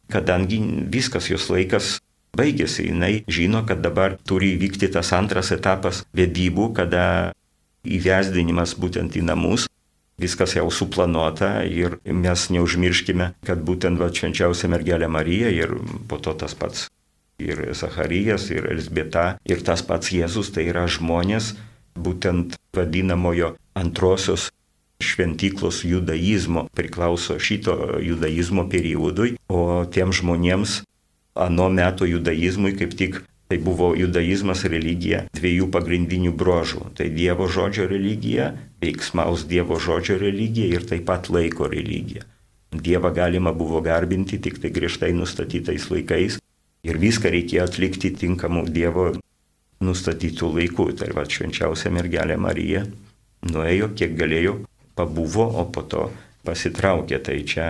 kadangi 0.10 0.58
viskas 0.90 1.30
jos 1.30 1.52
laikas 1.54 2.00
baigėsi. 2.36 2.90
Jis 2.90 3.24
žino, 3.32 3.63
kad 3.68 3.82
dabar 3.86 4.18
turi 4.28 4.56
įvykti 4.58 4.92
tas 4.94 5.13
antras 5.16 5.54
etapas 5.56 6.04
vedybų, 6.18 6.74
kada 6.78 7.34
įvesdinimas 7.88 8.76
būtent 8.76 9.16
į 9.16 9.24
namus. 9.30 9.68
Viskas 10.18 10.56
jau 10.58 10.66
suplanuota 10.74 11.62
ir 11.62 12.00
mes 12.10 12.48
neužmirškime, 12.50 13.36
kad 13.46 13.62
būtent 13.62 14.02
va, 14.02 14.10
švenčiausia 14.10 14.70
mergelė 14.74 15.08
Marija 15.08 15.52
ir 15.54 15.78
po 16.10 16.18
to 16.18 16.34
tas 16.34 16.58
pats 16.58 16.88
ir 17.38 17.62
Zacharijas, 17.78 18.50
ir 18.50 18.66
Elsbieta, 18.66 19.38
ir 19.46 19.62
tas 19.62 19.84
pats 19.86 20.10
Jėzus, 20.10 20.50
tai 20.54 20.68
yra 20.72 20.88
žmonės 20.90 21.54
būtent 21.98 22.58
vadinamojo 22.74 23.54
antrosios 23.78 24.50
šventyklos 25.02 25.84
judaizmo 25.86 26.66
priklauso 26.74 27.38
šito 27.38 28.02
judaizmo 28.02 28.66
periodui, 28.70 29.36
o 29.50 29.86
tiem 29.86 30.13
žmonėms 30.13 30.82
ano 31.39 31.69
meto 31.69 32.06
judaizmui 32.06 32.76
kaip 32.78 32.95
tik 32.97 33.21
tai 33.47 33.58
buvo 33.63 33.93
judaizmas 33.95 34.65
religija 34.67 35.23
dviejų 35.38 35.69
pagrindinių 35.71 36.34
brožų. 36.36 36.89
Tai 37.00 37.08
Dievo 37.15 37.47
žodžio 37.47 37.88
religija, 37.88 38.52
veiksmaus 38.84 39.45
Dievo 39.47 39.80
žodžio 39.80 40.17
religija 40.19 40.80
ir 40.80 40.88
taip 40.89 41.06
pat 41.08 41.30
laiko 41.32 41.69
religija. 41.71 42.28
Dievą 42.76 43.13
galima 43.15 43.54
buvo 43.56 43.80
garbinti 43.82 44.41
tik 44.43 44.60
tai 44.60 44.73
griežtai 44.76 45.13
nustatytais 45.15 45.88
laikais 45.88 46.41
ir 46.84 47.00
viską 47.00 47.32
reikėjo 47.32 47.63
atlikti 47.63 48.12
tinkamų 48.12 48.67
Dievo 48.67 49.13
nustatytų 49.80 50.52
laikų. 50.60 50.91
Tai 51.00 51.13
va 51.15 51.23
švenčiausia 51.23 51.93
mergelė 51.95 52.36
Marija 52.36 52.84
nuėjo, 53.47 53.93
kiek 53.95 54.17
galėjo, 54.19 54.58
pabuvo, 55.00 55.47
o 55.47 55.63
po 55.71 55.86
to 55.88 56.10
pasitraukė. 56.43 57.23
Tai 57.23 57.38
čia 57.47 57.69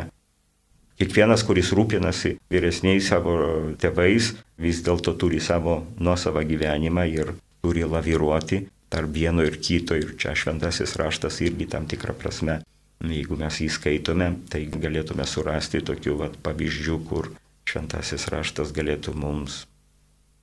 Kiekvienas, 0.98 1.44
kuris 1.46 1.70
rūpinasi 1.78 2.40
vyresniais 2.50 3.06
savo 3.12 3.36
tėvais, 3.78 4.32
vis 4.58 4.80
dėlto 4.82 5.14
turi 5.22 5.38
savo 5.38 5.84
nuosavą 6.02 6.42
gyvenimą 6.50 7.04
ir 7.12 7.36
turi 7.62 7.84
laviruoti 7.86 8.64
tarp 8.90 9.12
vieno 9.14 9.44
ir 9.46 9.60
kito. 9.62 9.94
Ir 9.94 10.16
čia 10.18 10.34
šventasis 10.34 10.96
raštas 10.98 11.38
irgi 11.46 11.68
tam 11.70 11.86
tikrą 11.86 12.16
prasme, 12.18 12.64
jeigu 13.06 13.38
mes 13.38 13.60
jį 13.62 13.68
skaitome, 13.76 14.32
tai 14.50 14.64
galėtume 14.74 15.28
surasti 15.30 15.84
tokių 15.86 16.16
vat, 16.24 16.40
pavyzdžių, 16.42 16.98
kur 17.06 17.30
šventasis 17.70 18.26
raštas 18.34 18.74
galėtų 18.74 19.14
mums 19.14 19.68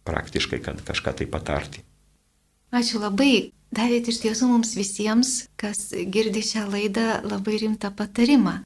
praktiškai 0.07 0.61
kažką 0.63 1.17
tai 1.19 1.27
patarti. 1.35 1.83
Ačiū 2.71 3.03
labai. 3.03 3.51
Davėt 3.75 4.07
iš 4.07 4.21
tiesų 4.23 4.47
mums 4.53 4.77
visiems, 4.79 5.49
kas 5.59 5.89
girdi 5.91 6.45
šią 6.47 6.69
laidą, 6.71 7.09
labai 7.27 7.57
rimtą 7.59 7.91
patarimą 7.91 8.61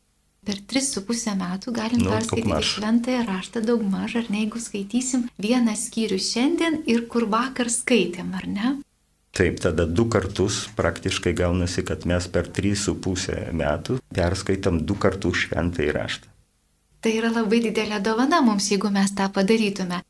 per 0.49 0.63
3,5 0.73 1.35
metų 1.37 1.73
galim 1.77 2.01
nu, 2.07 2.13
perskaityti 2.15 2.69
šventąją 2.71 3.25
raštą 3.29 3.61
daugmaž, 3.69 4.17
ar 4.23 4.31
ne, 4.33 4.45
jeigu 4.47 4.63
skaitysim 4.65 5.27
vieną 5.37 5.75
skyrių 5.77 6.19
šiandien 6.25 6.79
ir 6.89 7.05
kur 7.13 7.29
vakar 7.29 7.69
skaitėm, 7.73 8.33
ar 8.39 8.47
ne? 8.49 8.71
Taip, 9.37 9.61
tada 9.61 9.85
du 9.85 10.09
kartus 10.09 10.65
praktiškai 10.79 11.35
gaunasi, 11.37 11.85
kad 11.87 12.07
mes 12.09 12.27
per 12.33 12.49
3,5 12.49 13.53
metų 13.61 13.99
perskaitam 14.17 14.81
du 14.89 14.97
kartus 14.97 15.45
šventąją 15.45 15.95
raštą. 15.99 16.33
Tai 17.05 17.13
yra 17.15 17.31
labai 17.31 17.61
didelė 17.69 18.01
dovana 18.03 18.41
mums, 18.43 18.73
jeigu 18.73 18.91
mes 18.91 19.13
tą 19.15 19.29
padarytume. 19.31 20.01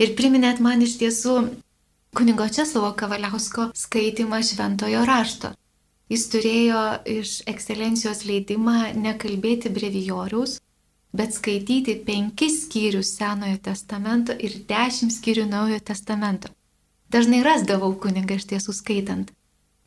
Ir 0.00 0.14
priminėt 0.16 0.62
man 0.64 0.80
iš 0.86 0.94
tiesų 1.02 1.34
kunigo 2.16 2.46
Česlovo 2.48 2.94
Kavaliausko 2.96 3.72
skaitimą 3.76 4.40
šventojo 4.46 5.02
rašto. 5.04 5.50
Jis 6.10 6.24
turėjo 6.32 6.80
iš 7.06 7.32
ekscelencijos 7.50 8.24
leidimą 8.26 8.90
nekalbėti 8.98 9.70
brevijoriaus, 9.70 10.56
bet 11.14 11.34
skaityti 11.34 11.94
penkis 12.06 12.64
skyrius 12.64 13.12
Senojo 13.16 13.58
testamento 13.62 14.34
ir 14.34 14.56
dešimt 14.66 15.14
skyrių 15.14 15.46
Naujojo 15.50 15.84
testamento. 15.92 16.50
Dažnai 17.10 17.44
rasdavau 17.46 17.92
kunigą 17.98 18.38
iš 18.38 18.48
tiesų 18.50 18.74
skaitant. 18.74 19.30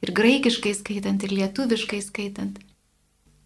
Ir 0.03 0.11
graikiškai 0.15 0.73
skaitant, 0.75 1.23
ir 1.23 1.31
lietuviškai 1.31 2.01
skaitant. 2.03 2.57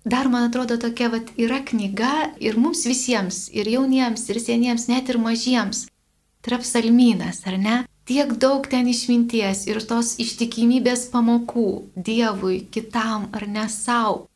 Dar, 0.06 0.30
man 0.32 0.48
atrodo, 0.48 0.78
tokia 0.82 1.10
vat, 1.14 1.34
yra 1.38 1.60
knyga 1.66 2.32
ir 2.40 2.58
mums 2.58 2.86
visiems, 2.88 3.48
ir 3.54 3.68
jauniems, 3.70 4.24
ir 4.32 4.40
seniems, 4.42 4.88
net 4.90 5.10
ir 5.12 5.20
mažiems. 5.22 5.86
Trapsalmynas, 6.46 7.42
ar 7.50 7.58
ne? 7.62 7.78
Tiek 8.08 8.32
daug 8.40 8.68
ten 8.72 8.88
išminties 8.88 9.66
ir 9.68 9.82
tos 9.84 10.16
ištikimybės 10.24 11.10
pamokų 11.12 11.68
Dievui, 11.96 12.62
kitam 12.72 13.28
ar 13.36 13.48
ne 13.52 13.68
savo. 13.72 14.28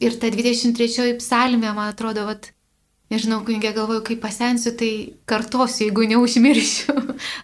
Ir 0.00 0.14
ta 0.20 0.28
23 0.30 1.16
psalmė, 1.18 1.72
man 1.72 1.90
atrodo, 1.90 2.26
vat, 2.28 2.50
nežinau, 3.10 3.40
kunigė 3.46 3.72
galvoju, 3.76 4.04
kai 4.04 4.16
pasensiu, 4.20 4.74
tai 4.76 4.90
kartosiu, 5.24 5.86
jeigu 5.86 6.04
neužmiršiu. 6.12 6.96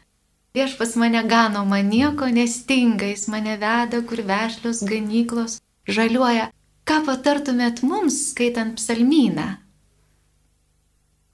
Vieš 0.57 0.77
pas 0.77 0.93
mane 1.01 1.23
gano, 1.25 1.65
man 1.65 1.89
nieko 1.89 2.29
nestinga, 2.29 3.09
jis 3.09 3.25
mane 3.33 3.57
veda, 3.57 4.03
kur 4.05 4.21
vešlios 4.29 4.85
ganyklos 4.85 5.63
žaliuoja. 5.89 6.51
Ką 6.85 6.99
patartumėt 7.07 7.81
mums, 7.87 8.19
skaitant 8.33 8.77
psalmyną? 8.77 9.55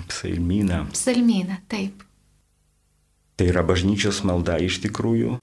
Psalmyną. 0.06 0.84
Psalmyną, 0.94 1.58
taip. 1.72 2.07
Tai 3.38 3.46
yra 3.46 3.62
bažnyčios 3.62 4.24
malda 4.26 4.56
iš 4.58 4.80
tikrųjų, 4.82 5.36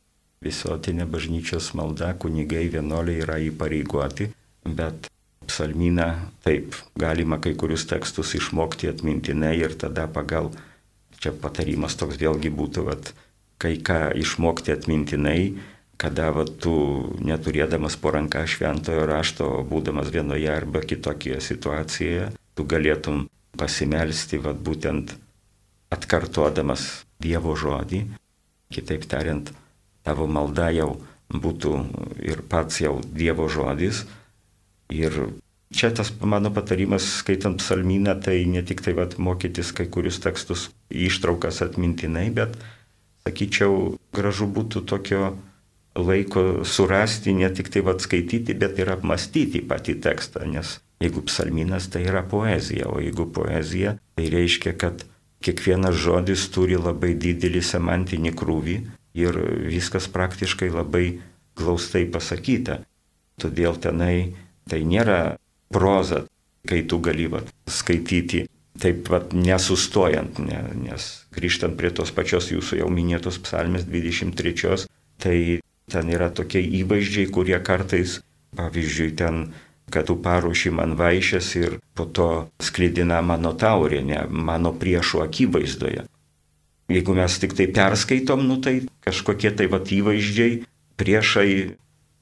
visuotinė 0.44 1.06
bažnyčios 1.08 1.70
malda, 1.80 2.10
kunigai 2.20 2.66
vienoliai 2.74 3.22
yra 3.24 3.38
įpareigoti, 3.40 4.34
bet 4.68 5.08
psalmyną 5.48 6.10
taip, 6.44 6.76
galima 7.00 7.40
kai 7.40 7.54
kurius 7.56 7.86
tekstus 7.88 8.34
išmokti 8.36 8.90
atmintinai 8.92 9.54
ir 9.62 9.78
tada 9.80 10.10
pagal, 10.12 10.52
čia 11.24 11.32
patarimas 11.32 11.96
toks 11.96 12.20
vėlgi 12.20 12.52
būtų, 12.52 12.84
vat, 12.90 13.14
kai 13.64 13.78
ką 13.80 14.12
išmokti 14.20 14.76
atmintinai, 14.76 15.56
kada 15.96 16.34
vat, 16.36 16.52
tu 16.60 16.76
neturėdamas 17.24 17.96
po 17.96 18.12
ranką 18.12 18.44
šventojo 18.44 19.08
rašto, 19.08 19.50
būdamas 19.72 20.12
vienoje 20.12 20.52
arba 20.52 20.84
kitokioje 20.84 21.40
situacijoje, 21.48 22.28
tu 22.60 22.68
galėtum 22.68 23.30
pasimelsti 23.56 24.44
vat, 24.44 24.60
būtent 24.60 25.16
atkartodamas 25.96 27.05
Dievo 27.22 27.56
žodį, 27.56 28.04
kitaip 28.74 29.08
tariant, 29.10 29.52
tavo 30.06 30.28
malda 30.28 30.70
jau 30.76 30.96
būtų 31.32 31.74
ir 32.26 32.44
pats 32.50 32.82
jau 32.84 33.00
Dievo 33.06 33.48
žodis. 33.50 34.04
Ir 34.94 35.16
čia 35.74 35.90
tas 35.96 36.12
mano 36.22 36.52
patarimas, 36.54 37.08
skaitant 37.22 37.58
psalmyną, 37.62 38.20
tai 38.22 38.46
ne 38.46 38.62
tik 38.62 38.84
tai 38.86 38.94
vat, 38.98 39.18
mokytis 39.18 39.74
kai 39.76 39.88
kurius 39.90 40.22
tekstus 40.22 40.70
ištraukas 40.90 41.64
atmintinai, 41.66 42.30
bet, 42.36 42.56
sakyčiau, 43.26 43.96
gražu 44.14 44.48
būtų 44.52 44.86
tokio 44.86 45.34
laiko 45.96 46.64
surasti, 46.68 47.34
ne 47.34 47.50
tik 47.50 47.72
tai 47.74 47.82
vat 47.82 48.04
skaityti, 48.04 48.54
bet 48.54 48.80
ir 48.80 48.92
apmastyti 48.94 49.64
patį 49.66 49.98
tekstą, 50.04 50.46
nes 50.46 50.78
jeigu 51.02 51.24
psalminas 51.26 51.90
tai 51.92 52.06
yra 52.06 52.24
poezija, 52.28 52.88
o 52.92 53.00
jeigu 53.02 53.28
poezija, 53.32 53.96
tai 54.16 54.30
reiškia, 54.32 54.76
kad 54.78 55.06
kiekvienas 55.46 55.96
žodis 56.02 56.48
turi 56.54 56.78
labai 56.80 57.14
didelį 57.22 57.62
semantinį 57.62 58.34
krūvį 58.40 58.78
ir 59.22 59.40
viskas 59.70 60.10
praktiškai 60.12 60.72
labai 60.74 61.06
glaustai 61.56 62.06
pasakyta. 62.12 62.82
Todėl 63.40 63.78
tenai 63.82 64.34
tai 64.70 64.82
nėra 64.88 65.38
proza, 65.72 66.26
kai 66.68 66.82
tu 66.90 67.00
gali 67.04 67.28
vat, 67.30 67.52
skaityti 67.70 68.46
taip 68.82 69.06
pat 69.08 69.32
nesustojant, 69.36 70.40
ne, 70.44 70.60
nes 70.88 71.04
grįžtant 71.36 71.78
prie 71.80 71.92
tos 71.96 72.12
pačios 72.16 72.50
jūsų 72.52 72.82
jau 72.82 72.90
minėtos 72.92 73.38
psalmės 73.44 73.86
23, 73.88 74.88
tai 75.22 75.38
ten 75.92 76.12
yra 76.12 76.32
tokie 76.34 76.64
įvaizdžiai, 76.82 77.30
kurie 77.32 77.60
kartais, 77.64 78.20
pavyzdžiui, 78.58 79.14
ten 79.16 79.46
kad 79.92 80.08
tu 80.10 80.18
paruoši 80.22 80.72
man 80.74 80.96
vaišės 80.98 81.50
ir 81.60 81.78
po 81.96 82.06
to 82.06 82.30
sklidina 82.64 83.22
mano 83.22 83.54
taurė, 83.54 84.02
ne 84.04 84.26
mano 84.30 84.74
priešų 84.74 85.24
akivaizdoje. 85.26 86.06
Jeigu 86.90 87.16
mes 87.18 87.38
tik 87.42 87.56
tai 87.58 87.68
perskaitom, 87.74 88.46
nu 88.46 88.60
tai 88.62 88.82
kažkokie 89.06 89.52
tai 89.58 89.70
va 89.72 89.80
įvaizdžiai, 89.82 90.60
priešai, 91.02 91.50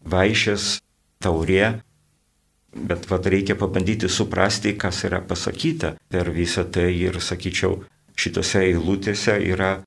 vaišės, 0.08 0.80
taurė, 1.24 1.80
bet 2.74 3.08
va 3.10 3.20
reikia 3.20 3.56
pabandyti 3.60 4.10
suprasti, 4.10 4.76
kas 4.80 5.04
yra 5.08 5.22
pasakyta 5.22 5.96
per 6.10 6.32
visą 6.32 6.64
tai 6.66 6.92
ir 6.96 7.20
sakyčiau, 7.22 7.84
šitose 8.16 8.64
eilutėse 8.70 9.36
yra 9.52 9.84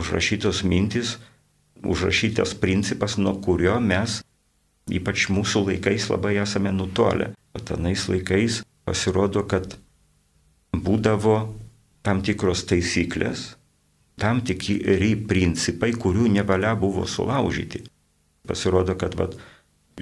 užrašytos 0.00 0.64
mintis, 0.66 1.18
užrašytas 1.84 2.56
principas, 2.58 3.18
nuo 3.18 3.36
kurio 3.44 3.78
mes 3.80 4.22
ypač 4.90 5.28
mūsų 5.32 5.66
laikais 5.70 6.08
labai 6.12 6.36
esame 6.42 6.72
nutolę. 6.74 7.32
Tanais 7.64 8.08
laikais 8.10 8.62
pasirodo, 8.84 9.44
kad 9.48 9.76
būdavo 10.74 11.54
tam 12.04 12.20
tikros 12.26 12.64
taisyklės, 12.68 13.54
tam 14.20 14.42
tikri 14.44 15.14
principai, 15.28 15.94
kurių 15.94 16.28
nevalia 16.34 16.74
buvo 16.76 17.06
sulaužyti. 17.08 17.84
Pasirodo, 18.44 18.96
kad 19.00 19.14
vat, 19.16 19.38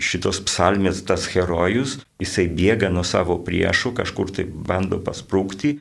šitos 0.01 0.41
psalmės 0.49 1.03
tas 1.07 1.29
herojus, 1.31 2.01
jisai 2.21 2.49
bėga 2.49 2.91
nuo 2.91 3.05
savo 3.05 3.39
priešų, 3.45 3.93
kažkur 4.01 4.33
tai 4.35 4.47
bando 4.49 4.99
pasprūkti, 5.05 5.77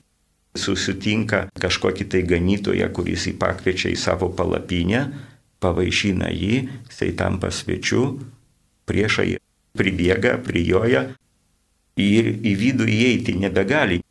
susitinka 0.58 1.46
kažkokį 1.62 2.08
tai 2.12 2.22
ganytoją, 2.28 2.92
kuris 2.92 3.30
jį 3.30 3.38
pakviečia 3.40 3.94
į 3.94 3.98
savo 4.00 4.30
palapinę, 4.36 5.06
pavaišina 5.64 6.30
jį, 6.36 6.68
jisai 6.90 7.12
tampa 7.16 7.52
svečiu, 7.56 8.20
priešai 8.90 9.40
pribėga, 9.78 10.38
prijoja 10.44 11.12
ir 12.00 12.32
į 12.42 12.54
vidų 12.60 12.88
įeiti 12.92 13.36
nebegali, 13.40 14.02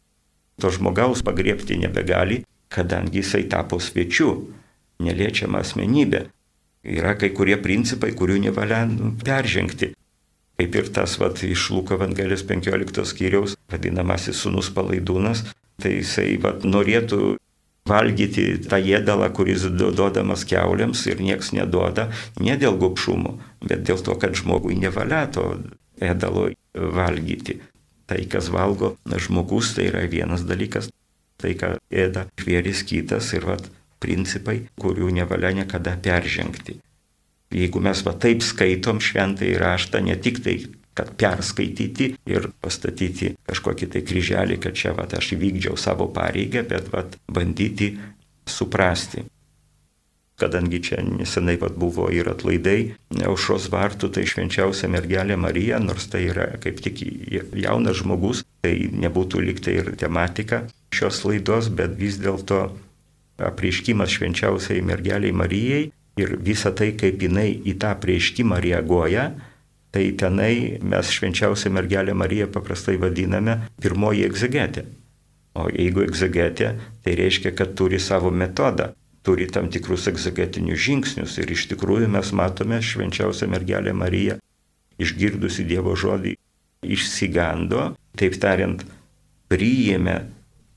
to 0.61 0.71
žmogaus 0.73 1.25
pagriepti 1.27 1.79
nebegali, 1.81 2.43
kadangi 2.71 3.21
jisai 3.21 3.47
tapo 3.51 3.81
svečiu, 3.81 4.51
neliečiama 5.01 5.65
asmenybė. 5.65 6.27
Yra 6.81 7.17
kai 7.21 7.33
kurie 7.37 7.59
principai, 7.61 8.13
kurių 8.17 8.39
nevalia 8.47 8.85
nu, 8.89 9.13
peržengti. 9.21 9.93
Kaip 10.61 10.77
ir 10.77 10.89
tas 10.93 11.17
vat, 11.21 11.41
iš 11.45 11.71
Luko 11.73 11.97
Evangelijos 11.97 12.45
15 12.49 13.05
skyriaus 13.09 13.57
vadinamasis 13.73 14.41
sunus 14.45 14.69
palaidūnas, 14.77 15.47
tai 15.81 15.99
jisai 15.99 16.37
vat, 16.41 16.65
norėtų 16.69 17.37
valgyti 17.89 18.59
tą 18.69 18.79
jėdalą, 18.81 19.31
kuris 19.35 19.65
duodamas 19.73 20.45
keuliams 20.49 21.07
ir 21.09 21.21
nieks 21.25 21.53
neduoda, 21.57 22.11
ne 22.41 22.57
dėl 22.61 22.79
gopšumo, 22.81 23.39
bet 23.65 23.85
dėl 23.89 24.03
to, 24.05 24.17
kad 24.21 24.37
žmogui 24.37 24.77
nevalia 24.79 25.27
to 25.33 25.47
ėdalo 26.01 26.51
valgyti. 26.75 27.61
Tai, 28.11 28.19
kas 28.27 28.51
valgo 28.51 28.97
žmogus, 29.07 29.75
tai 29.77 29.87
yra 29.91 30.03
vienas 30.11 30.43
dalykas, 30.47 30.91
tai, 31.39 31.55
ką 31.55 31.77
ėda 31.91 32.27
žvėris 32.41 32.83
kitas 32.87 33.31
ir 33.37 33.47
vat, 33.47 33.69
principai, 34.03 34.65
kurių 34.81 35.11
nevalia 35.15 35.53
niekada 35.55 35.95
peržengti. 36.01 36.81
Jeigu 37.55 37.83
mes 37.83 38.01
va 38.07 38.15
taip 38.15 38.45
skaitom 38.47 39.01
šventąjį 39.03 39.57
raštą, 39.61 40.03
ne 40.07 40.17
tik 40.17 40.41
tai, 40.45 40.57
kad 40.95 41.13
perskaityti 41.19 42.15
ir 42.29 42.49
pastatyti 42.61 43.35
kažkokį 43.49 43.91
tai 43.95 44.03
kryželį, 44.07 44.61
kad 44.63 44.77
čia 44.77 44.95
va 44.97 45.07
aš 45.07 45.35
įvykdžiau 45.37 45.79
savo 45.79 46.09
pareigą, 46.15 46.65
bet 46.69 46.91
va 46.93 47.05
bandyti 47.31 47.95
suprasti. 48.47 49.25
Kadangi 50.41 50.81
čia 50.81 51.03
nesenai 51.05 51.59
pat 51.61 51.75
buvo 51.77 52.07
ir 52.09 52.31
atlaidai 52.33 52.95
aušros 53.29 53.69
vartų, 53.73 54.09
tai 54.17 54.25
švenčiausia 54.25 54.89
mergelė 54.89 55.37
Marija, 55.37 55.79
nors 55.85 56.09
tai 56.09 56.25
yra 56.31 56.47
kaip 56.63 56.81
tik 56.81 57.03
jaunas 57.61 58.01
žmogus, 58.01 58.43
tai 58.65 58.89
nebūtų 58.89 59.43
liktai 59.45 59.77
ir 59.83 59.93
tematika 60.01 60.65
šios 60.97 61.21
laidos, 61.29 61.69
bet 61.69 61.93
vis 62.01 62.17
dėlto 62.23 62.71
apreiškimas 63.41 64.17
švenčiausiai 64.17 64.81
mergeliai 64.85 65.37
Marijai 65.37 65.85
ir 66.21 66.35
visa 66.41 66.73
tai, 66.77 66.93
kaip 66.97 67.21
jinai 67.21 67.53
į 67.53 67.77
tą 67.81 67.93
prieškimą 68.01 68.59
reaguoja, 68.65 69.31
tai 69.91 70.11
tenai 70.19 70.79
mes 70.83 71.11
švenčiausią 71.11 71.71
mergelę 71.75 72.15
Mariją 72.15 72.49
paprastai 72.55 72.97
vadiname 73.01 73.57
pirmoji 73.83 74.25
egzegetė. 74.29 74.87
O 75.59 75.67
jeigu 75.67 76.05
egzegetė, 76.07 76.77
tai 77.03 77.17
reiškia, 77.19 77.51
kad 77.59 77.75
turi 77.79 77.99
savo 77.99 78.31
metodą, 78.31 78.93
turi 79.27 79.49
tam 79.51 79.67
tikrus 79.73 80.07
egzegetinius 80.13 80.79
žingsnius 80.85 81.37
ir 81.43 81.51
iš 81.51 81.67
tikrųjų 81.73 82.07
mes 82.13 82.31
matome 82.33 82.79
švenčiausią 82.79 83.51
mergelę 83.51 83.93
Mariją, 83.97 84.39
išgirdusi 85.03 85.67
Dievo 85.67 85.97
žodį, 85.99 86.37
išsigando, 86.87 87.91
taip 88.17 88.39
tariant, 88.41 88.85
priėmė 89.51 90.21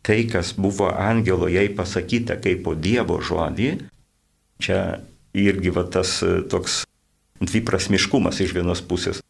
tai, 0.03 0.23
kas 0.27 0.55
buvo 0.57 0.89
angelo 0.89 1.47
jai 1.51 1.69
pasakyta 1.71 2.39
kaip 2.41 2.65
po 2.65 2.73
Dievo 2.75 3.21
žodį, 3.21 3.69
čia 4.59 4.79
irgi 5.37 5.71
va 5.73 5.85
tas 5.85 6.17
toks 6.49 6.82
dviprasmiškumas 7.49 8.41
iš 8.43 8.55
vienos 8.57 8.81
pusės. 8.85 9.21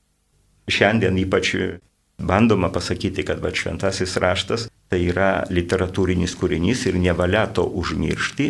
Šiandien 0.70 1.18
ypač 1.20 1.54
bandoma 2.18 2.70
pasakyti, 2.72 3.26
kad 3.28 3.42
va 3.44 3.52
šventasis 3.52 4.16
raštas 4.22 4.70
tai 4.92 5.02
yra 5.10 5.44
literatūrinis 5.50 6.36
kūrinys 6.40 6.86
ir 6.88 7.00
nevalia 7.02 7.48
to 7.50 7.66
užmiršti, 7.66 8.50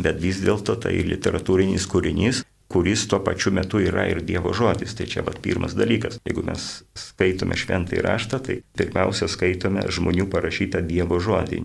bet 0.00 0.20
vis 0.20 0.42
dėlto 0.44 0.76
tai 0.84 0.96
literatūrinis 1.06 1.86
kūrinys, 1.90 2.42
kuris 2.70 3.06
tuo 3.10 3.18
pačiu 3.24 3.50
metu 3.54 3.80
yra 3.82 4.06
ir 4.10 4.22
Dievo 4.26 4.52
žodis. 4.54 4.94
Tai 4.94 5.08
čia 5.10 5.24
va 5.26 5.34
pirmas 5.34 5.74
dalykas. 5.78 6.20
Jeigu 6.26 6.44
mes 6.46 6.68
skaitome 6.98 7.58
šventąjį 7.58 8.04
raštą, 8.06 8.42
tai 8.46 8.60
pirmiausia 8.78 9.30
skaitome 9.30 9.86
žmonių 9.90 10.28
parašytą 10.30 10.84
Dievo 10.86 11.18
žodį 11.22 11.64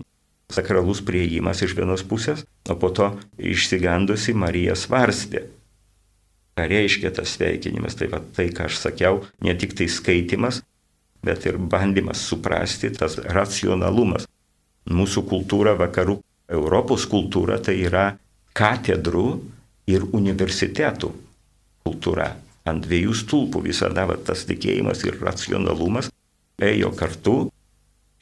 sakralus 0.52 1.02
prieimas 1.02 1.62
iš 1.62 1.74
vienos 1.74 2.04
pusės, 2.06 2.44
o 2.70 2.76
po 2.78 2.90
to 2.94 3.12
išsigandusi 3.38 4.34
Marija 4.34 4.76
svarstė. 4.78 5.46
Ką 6.56 6.64
reiškia 6.70 7.12
tas 7.12 7.34
sveikinimas? 7.36 7.98
Tai 8.00 8.08
va 8.14 8.22
tai, 8.36 8.48
ką 8.54 8.70
aš 8.70 8.80
sakiau, 8.80 9.20
ne 9.44 9.52
tik 9.60 9.76
tai 9.76 9.90
skaitimas, 9.92 10.62
bet 11.24 11.44
ir 11.48 11.58
bandymas 11.60 12.22
suprasti 12.24 12.90
tas 12.96 13.18
racionalumas. 13.20 14.24
Mūsų 14.86 15.26
kultūra, 15.28 15.74
vakarų 15.76 16.20
Europos 16.56 17.04
kultūra, 17.10 17.58
tai 17.60 17.76
yra 17.84 18.06
katedrų 18.56 19.28
ir 19.90 20.06
universitetų 20.16 21.12
kultūra. 21.86 22.32
Ant 22.66 22.82
dviejų 22.82 23.14
stulpų 23.14 23.62
visada 23.68 24.06
va, 24.08 24.16
tas 24.18 24.46
tikėjimas 24.48 25.04
ir 25.06 25.20
racionalumas 25.22 26.10
ėjo 26.62 26.90
kartu. 26.96 27.36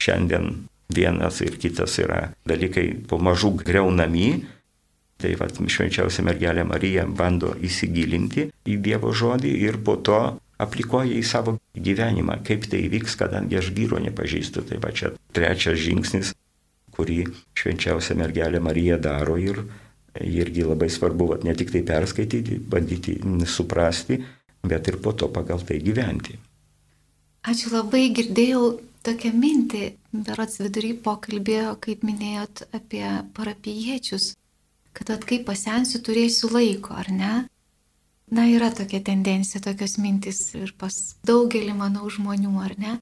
Šiandien 0.01 0.67
vienas 0.93 1.39
ir 1.41 1.55
kitas 1.61 1.95
yra 2.01 2.29
dalykai 2.45 2.91
po 3.09 3.17
mažų 3.17 3.55
greunami. 3.63 4.43
Tai 5.21 5.31
va, 5.39 5.47
švenčiausia 5.47 6.25
mergelė 6.27 6.65
Marija 6.67 7.05
bando 7.07 7.53
įsigilinti 7.63 8.49
į 8.67 8.79
Dievo 8.83 9.13
žodį 9.15 9.53
ir 9.63 9.79
po 9.79 9.95
to 9.95 10.19
aplikuoja 10.59 11.15
į 11.15 11.23
savo 11.27 11.55
gyvenimą, 11.75 12.41
kaip 12.47 12.67
tai 12.71 12.85
vyks, 12.91 13.15
kadangi 13.19 13.59
aš 13.59 13.71
vyro 13.75 13.99
nepažįstu. 14.03 14.65
Tai 14.67 14.79
va 14.83 14.91
čia 14.95 15.13
trečias 15.35 15.79
žingsnis, 15.79 16.33
kurį 16.95 17.23
švenčiausia 17.55 18.15
mergelė 18.19 18.61
Marija 18.63 18.99
daro 19.01 19.37
ir 19.39 19.63
irgi 20.15 20.63
labai 20.63 20.89
svarbu, 20.91 21.29
va, 21.31 21.39
ne 21.43 21.55
tik 21.55 21.73
tai 21.73 21.83
perskaityti, 21.87 22.59
bandyti 22.71 23.17
suprasti, 23.47 24.21
bet 24.65 24.87
ir 24.87 24.99
po 25.03 25.11
to 25.11 25.27
pagal 25.31 25.63
tai 25.63 25.81
gyventi. 25.83 26.37
Ačiū 27.45 27.71
labai, 27.73 28.07
girdėjau 28.15 28.79
tokią 29.05 29.31
mintį, 29.37 29.83
berots 30.25 30.57
vidury 30.63 30.95
pokalbėjo, 30.97 31.75
kaip 31.83 32.01
minėjot 32.07 32.63
apie 32.73 33.05
parapiečius, 33.35 34.31
kad 34.95 35.11
at 35.13 35.25
kaip 35.27 35.45
pasensiu 35.49 36.01
turėsiu 36.03 36.49
laiko, 36.53 36.95
ar 36.95 37.11
ne? 37.11 37.33
Na, 38.31 38.45
yra 38.49 38.71
tokia 38.73 39.03
tendencija, 39.05 39.61
tokios 39.61 39.97
mintis 40.01 40.39
ir 40.57 40.73
pas 40.79 40.95
daugelį, 41.27 41.75
manau, 41.77 42.09
žmonių, 42.09 42.53
ar 42.63 42.73
ne? 42.81 42.97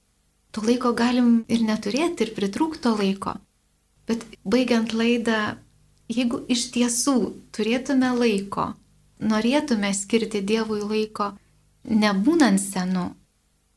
To 0.54 0.62
laiko 0.66 0.92
galim 0.98 1.44
ir 1.48 1.64
neturėti, 1.66 2.28
ir 2.28 2.34
pritrūkto 2.36 2.94
laiko. 3.00 3.38
Bet 4.10 4.26
baigiant 4.44 4.92
laidą, 4.94 5.56
jeigu 6.12 6.44
iš 6.52 6.68
tiesų 6.76 7.18
turėtume 7.56 8.12
laiko, 8.20 8.74
norėtume 9.24 9.94
skirti 9.96 10.44
Dievui 10.44 10.84
laiko, 10.84 11.32
nebūnant 11.88 12.60
senu, 12.60 13.14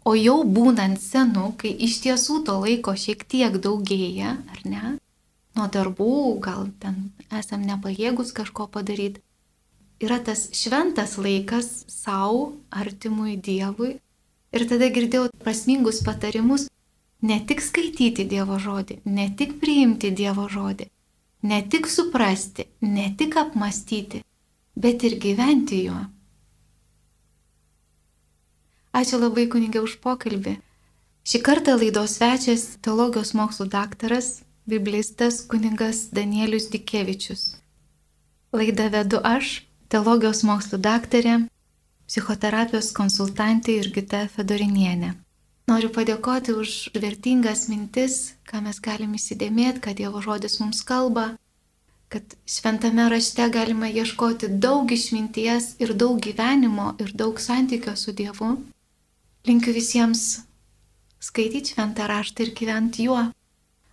O 0.06 0.12
jau 0.14 0.36
būnant 0.46 1.00
senu, 1.02 1.48
kai 1.58 1.72
iš 1.82 1.98
tiesų 2.04 2.44
to 2.46 2.54
laiko 2.62 2.92
šiek 2.94 3.24
tiek 3.26 3.56
daugėja, 3.58 4.36
ar 4.54 4.60
ne? 4.62 4.92
Nuo 5.56 5.66
darbų, 5.72 6.36
gal 6.44 6.68
ten 6.82 7.10
esam 7.32 7.62
nepajėgus 7.64 8.34
kažko 8.36 8.68
padaryti. 8.72 9.22
Yra 10.04 10.18
tas 10.20 10.50
šventas 10.52 11.16
laikas 11.16 11.86
savo, 11.88 12.50
artimui 12.68 13.38
Dievui. 13.40 13.94
Ir 14.52 14.64
tada 14.68 14.90
girdėjau 14.92 15.30
prasmingus 15.40 16.02
patarimus 16.04 16.68
ne 17.22 17.38
tik 17.48 17.62
skaityti 17.64 18.26
Dievo 18.28 18.58
žodį, 18.60 19.00
ne 19.04 19.30
tik 19.38 19.56
priimti 19.62 20.12
Dievo 20.12 20.46
žodį, 20.52 20.90
ne 21.48 21.62
tik 21.72 21.88
suprasti, 21.88 22.68
ne 22.80 23.08
tik 23.16 23.36
apmastyti, 23.40 24.22
bet 24.76 25.04
ir 25.08 25.16
gyventi 25.22 25.82
juo. 25.86 26.02
Ačiū 28.96 29.20
labai 29.20 29.44
kunigė 29.52 29.82
už 29.84 29.98
pokalbį. 30.04 30.56
Šį 31.26 31.40
kartą 31.44 31.74
laidos 31.76 32.16
svečias 32.16 32.76
teologijos 32.84 33.34
mokslų 33.36 33.66
daktaras, 33.72 34.45
biblistas 34.66 35.46
kuningas 35.46 36.08
Danielius 36.12 36.70
Dikevičius. 36.70 37.56
Laidą 38.52 38.88
vedu 38.90 39.20
aš, 39.22 39.62
teologijos 39.88 40.42
mokslų 40.48 40.80
daktarė, 40.82 41.36
psichoterapijos 42.06 42.90
konsultantė 42.96 43.78
Jurgita 43.78 44.26
Fedorinienė. 44.34 45.14
Noriu 45.66 45.90
padėkoti 45.90 46.54
už 46.54 46.72
vertingas 46.94 47.66
mintis, 47.70 48.36
ką 48.46 48.62
mes 48.62 48.78
galime 48.82 49.18
įsidėmėti, 49.18 49.82
kad 49.82 49.98
Dievo 49.98 50.22
žodis 50.22 50.60
mums 50.62 50.82
kalba, 50.86 51.32
kad 52.08 52.36
šventame 52.46 53.08
rašte 53.10 53.48
galima 53.50 53.90
ieškoti 53.90 54.52
daug 54.62 54.92
išminties 54.94 55.72
ir 55.82 55.94
daug 55.94 56.20
gyvenimo 56.22 56.92
ir 57.02 57.10
daug 57.22 57.42
santykio 57.42 57.96
su 57.98 58.14
Dievu. 58.14 58.52
Linkiu 59.46 59.74
visiems 59.74 60.22
skaityti 61.18 61.74
šventą 61.74 62.06
raštą 62.10 62.46
ir 62.46 62.54
gyventi 62.54 63.08
juo. 63.08 63.26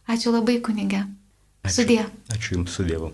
Ačiū 0.07 0.33
labai 0.35 0.59
kunigė. 0.63 1.05
Sudė. 1.71 2.01
Ačiū 2.35 2.57
Jums 2.57 2.75
su 2.75 2.83
Dievu. 2.83 3.13